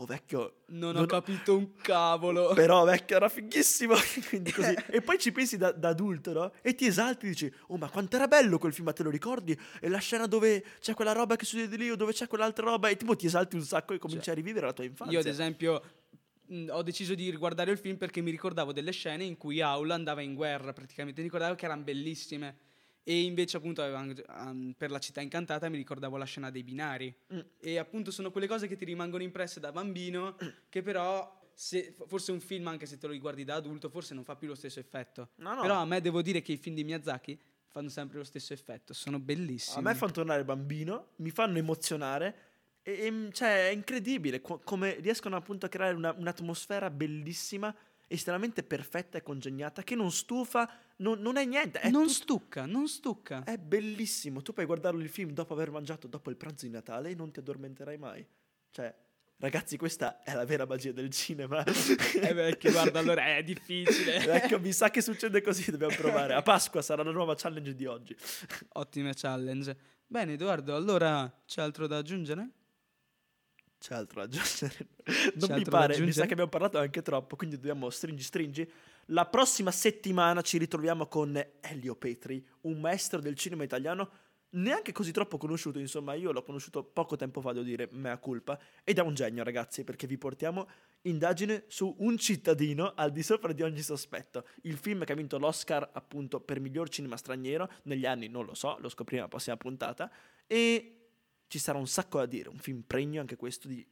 Oh 0.00 0.04
vecchio, 0.04 0.58
non, 0.66 0.92
non 0.92 1.02
ho 1.02 1.06
capito 1.06 1.56
un 1.56 1.74
cavolo. 1.74 2.52
Però 2.54 2.84
vecchio 2.84 3.16
era 3.16 3.28
fighissimo. 3.28 3.94
e 4.86 5.00
poi 5.00 5.18
ci 5.18 5.32
pensi 5.32 5.56
da, 5.56 5.72
da, 5.72 5.88
adulto, 5.88 6.32
no? 6.32 6.52
E 6.62 6.76
ti 6.76 6.86
esalti 6.86 7.26
e 7.26 7.28
dici, 7.30 7.52
oh 7.66 7.76
ma 7.78 7.90
quanto 7.90 8.14
era 8.14 8.28
bello 8.28 8.58
quel 8.58 8.72
film, 8.72 8.86
ma 8.86 8.92
te 8.92 9.02
lo 9.02 9.10
ricordi? 9.10 9.58
E 9.80 9.88
la 9.88 9.98
scena 9.98 10.26
dove 10.26 10.64
c'è 10.78 10.94
quella 10.94 11.10
roba 11.10 11.34
che 11.34 11.44
succede 11.44 11.76
lì 11.76 11.90
o 11.90 11.96
dove 11.96 12.12
c'è 12.12 12.28
quell'altra 12.28 12.64
roba 12.64 12.88
e 12.88 12.96
tipo 12.96 13.16
ti 13.16 13.26
esalti 13.26 13.56
un 13.56 13.62
sacco 13.62 13.92
e 13.92 13.98
cominci 13.98 14.26
cioè, 14.26 14.34
a 14.34 14.36
rivivere 14.36 14.66
la 14.66 14.72
tua 14.72 14.84
infanzia. 14.84 15.14
Io 15.14 15.20
ad 15.20 15.26
esempio 15.26 15.82
ho 16.70 16.82
deciso 16.82 17.16
di 17.16 17.28
riguardare 17.28 17.72
il 17.72 17.78
film 17.78 17.96
perché 17.96 18.20
mi 18.20 18.30
ricordavo 18.30 18.72
delle 18.72 18.92
scene 18.92 19.24
in 19.24 19.36
cui 19.36 19.60
Aula 19.60 19.94
andava 19.94 20.20
in 20.20 20.34
guerra, 20.34 20.72
praticamente 20.72 21.20
mi 21.20 21.26
ricordavo 21.26 21.56
che 21.56 21.64
erano 21.64 21.82
bellissime. 21.82 22.56
E 23.02 23.22
invece 23.22 23.56
appunto 23.56 23.82
um, 23.82 24.74
per 24.76 24.90
la 24.90 24.98
città 24.98 25.20
incantata 25.20 25.68
mi 25.68 25.76
ricordavo 25.76 26.16
la 26.16 26.24
scena 26.24 26.50
dei 26.50 26.62
binari. 26.62 27.14
Mm. 27.32 27.40
E 27.58 27.78
appunto 27.78 28.10
sono 28.10 28.30
quelle 28.30 28.46
cose 28.46 28.68
che 28.68 28.76
ti 28.76 28.84
rimangono 28.84 29.22
impresse 29.22 29.60
da 29.60 29.72
bambino, 29.72 30.36
che 30.68 30.82
però 30.82 31.36
se, 31.54 31.94
forse 32.06 32.30
un 32.30 32.40
film, 32.40 32.68
anche 32.68 32.86
se 32.86 32.98
te 32.98 33.06
lo 33.06 33.12
riguardi 33.12 33.44
da 33.44 33.56
adulto, 33.56 33.88
forse 33.88 34.14
non 34.14 34.22
fa 34.22 34.36
più 34.36 34.46
lo 34.46 34.54
stesso 34.54 34.78
effetto. 34.78 35.30
No, 35.36 35.54
no. 35.54 35.62
Però 35.62 35.74
a 35.74 35.84
me 35.84 36.00
devo 36.00 36.22
dire 36.22 36.40
che 36.40 36.52
i 36.52 36.56
film 36.56 36.76
di 36.76 36.84
Miyazaki 36.84 37.36
fanno 37.66 37.88
sempre 37.88 38.18
lo 38.18 38.24
stesso 38.24 38.52
effetto, 38.52 38.92
sono 38.92 39.18
bellissimi. 39.18 39.78
A 39.78 39.80
me 39.80 39.94
fanno 39.94 40.12
tornare 40.12 40.44
bambino, 40.44 41.08
mi 41.16 41.30
fanno 41.30 41.58
emozionare. 41.58 42.46
E, 42.82 42.92
e 42.92 43.32
cioè, 43.32 43.68
è 43.68 43.72
incredibile 43.72 44.40
co- 44.40 44.60
come 44.62 45.00
riescono 45.00 45.36
appunto 45.36 45.66
a 45.66 45.68
creare 45.68 45.94
una, 45.94 46.14
un'atmosfera 46.16 46.90
bellissima 46.90 47.74
estremamente 48.08 48.62
perfetta 48.62 49.18
e 49.18 49.22
congegnata 49.22 49.82
che 49.82 49.94
non 49.94 50.10
stufa, 50.10 50.68
non, 50.96 51.20
non 51.20 51.36
è 51.36 51.44
niente. 51.44 51.78
È 51.80 51.90
non 51.90 52.04
tut- 52.04 52.14
stucca, 52.14 52.66
non 52.66 52.88
stucca. 52.88 53.44
È 53.44 53.56
bellissimo. 53.58 54.42
Tu 54.42 54.52
puoi 54.52 54.66
guardarlo 54.66 55.00
il 55.00 55.08
film 55.08 55.30
dopo 55.30 55.52
aver 55.52 55.70
mangiato 55.70 56.08
dopo 56.08 56.30
il 56.30 56.36
pranzo 56.36 56.66
di 56.66 56.72
Natale 56.72 57.10
e 57.10 57.14
non 57.14 57.30
ti 57.30 57.38
addormenterai 57.38 57.98
mai. 57.98 58.26
Cioè, 58.70 58.94
ragazzi, 59.36 59.76
questa 59.76 60.22
è 60.22 60.34
la 60.34 60.44
vera 60.44 60.66
magia 60.66 60.92
del 60.92 61.10
cinema. 61.10 61.62
eh 61.64 62.32
vecchio, 62.32 62.72
guarda, 62.72 62.98
allora 62.98 63.36
è 63.36 63.42
difficile. 63.42 64.24
ecco, 64.42 64.58
mi 64.58 64.72
sa 64.72 64.90
che 64.90 65.02
succede 65.02 65.42
così, 65.42 65.70
dobbiamo 65.70 65.94
provare. 65.94 66.34
A 66.34 66.42
Pasqua 66.42 66.82
sarà 66.82 67.02
la 67.02 67.12
nuova 67.12 67.34
challenge 67.36 67.74
di 67.74 67.86
oggi. 67.86 68.16
Ottime 68.72 69.12
challenge. 69.14 69.76
Bene, 70.06 70.32
Edoardo, 70.32 70.74
allora 70.74 71.30
c'è 71.46 71.60
altro 71.60 71.86
da 71.86 71.98
aggiungere? 71.98 72.48
C'è 73.78 73.94
altro 73.94 74.20
da 74.20 74.26
aggiungere? 74.26 74.88
Non 75.36 75.48
C'è 75.48 75.56
mi 75.56 75.64
pare, 75.64 75.98
mi 76.00 76.12
sa 76.12 76.26
che 76.26 76.32
abbiamo 76.32 76.50
parlato 76.50 76.78
anche 76.78 77.00
troppo, 77.00 77.36
quindi 77.36 77.56
dobbiamo 77.56 77.88
stringi 77.90 78.22
stringi. 78.22 78.70
La 79.06 79.24
prossima 79.24 79.70
settimana 79.70 80.42
ci 80.42 80.58
ritroviamo 80.58 81.06
con 81.06 81.42
Elio 81.60 81.94
Petri, 81.94 82.46
un 82.62 82.78
maestro 82.78 83.20
del 83.20 83.36
cinema 83.36 83.64
italiano 83.64 84.10
neanche 84.50 84.92
così 84.92 85.12
troppo 85.12 85.36
conosciuto, 85.36 85.78
insomma, 85.78 86.14
io 86.14 86.32
l'ho 86.32 86.42
conosciuto 86.42 86.82
poco 86.84 87.16
tempo 87.16 87.40
fa, 87.40 87.52
devo 87.52 87.64
dire, 87.64 87.88
mea 87.92 88.16
culpa, 88.18 88.58
ed 88.84 88.98
è 88.98 89.02
un 89.02 89.14
genio, 89.14 89.42
ragazzi, 89.44 89.84
perché 89.84 90.06
vi 90.06 90.16
portiamo 90.16 90.68
indagine 91.02 91.64
su 91.68 91.94
un 91.98 92.16
cittadino 92.16 92.92
al 92.94 93.12
di 93.12 93.22
sopra 93.22 93.52
di 93.52 93.62
ogni 93.62 93.82
sospetto. 93.82 94.46
Il 94.62 94.76
film 94.76 95.04
che 95.04 95.12
ha 95.12 95.16
vinto 95.16 95.38
l'Oscar, 95.38 95.90
appunto, 95.92 96.40
per 96.40 96.60
miglior 96.60 96.88
cinema 96.88 97.16
straniero, 97.16 97.70
negli 97.84 98.06
anni 98.06 98.28
non 98.28 98.44
lo 98.44 98.54
so, 98.54 98.76
lo 98.80 98.88
scopriremo 98.88 99.24
la 99.24 99.30
prossima 99.30 99.56
puntata, 99.56 100.10
e 100.46 100.97
ci 101.48 101.58
sarà 101.58 101.78
un 101.78 101.88
sacco 101.88 102.18
da 102.18 102.26
dire, 102.26 102.48
un 102.48 102.58
film 102.58 102.82
pregno 102.86 103.20
anche 103.20 103.36
questo 103.36 103.68
di 103.68 103.86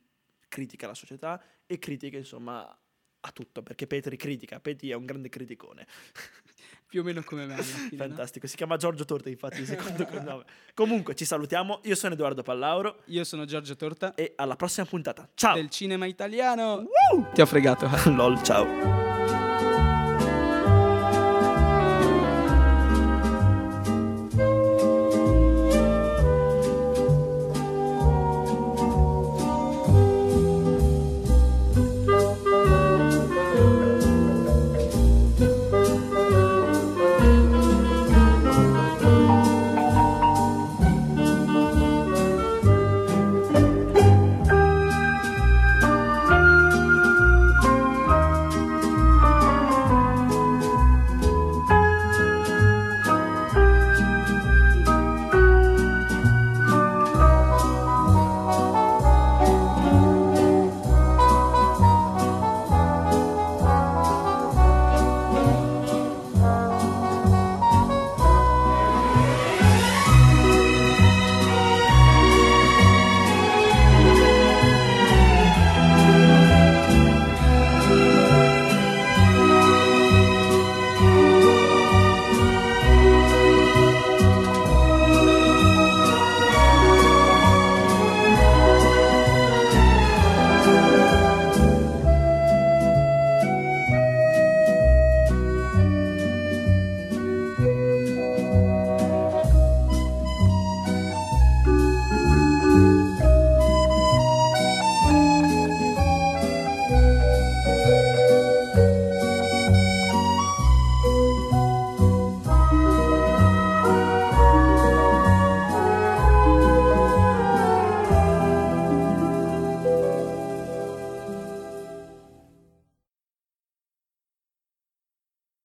critica 0.49 0.87
alla 0.87 0.95
società 0.95 1.43
e 1.67 1.79
critica 1.79 2.17
insomma 2.17 2.79
a 3.27 3.31
tutto, 3.33 3.63
perché 3.63 3.87
Petri 3.87 4.17
critica, 4.17 4.61
Petri 4.61 4.91
è 4.91 4.95
un 4.95 5.05
grande 5.05 5.29
criticone. 5.29 5.87
Più 6.87 7.01
o 7.01 7.03
meno 7.03 7.23
come 7.25 7.47
me. 7.47 7.61
Fine, 7.61 7.97
Fantastico, 7.97 8.45
no? 8.45 8.51
si 8.51 8.57
chiama 8.57 8.77
Giorgio 8.77 9.05
Torta 9.05 9.29
infatti 9.29 9.65
secondo 9.67 10.07
cognome. 10.07 10.45
Comunque 10.75 11.17
ci 11.17 11.25
salutiamo, 11.25 11.81
io 11.83 11.97
sono 11.97 12.15
Edoardo 12.15 12.43
Pallauro. 12.43 13.03
Io 13.07 13.25
sono 13.25 13.45
Giorgio 13.45 13.75
Torta. 13.75 14.15
E 14.15 14.35
alla 14.37 14.55
prossima 14.55 14.87
puntata, 14.87 15.29
ciao! 15.35 15.55
Del 15.55 15.69
cinema 15.71 16.07
italiano! 16.07 16.87
Woo! 17.11 17.31
Ti 17.33 17.41
ho 17.41 17.47
fregato. 17.47 17.91
Lol, 18.15 18.41
ciao! 18.45 19.06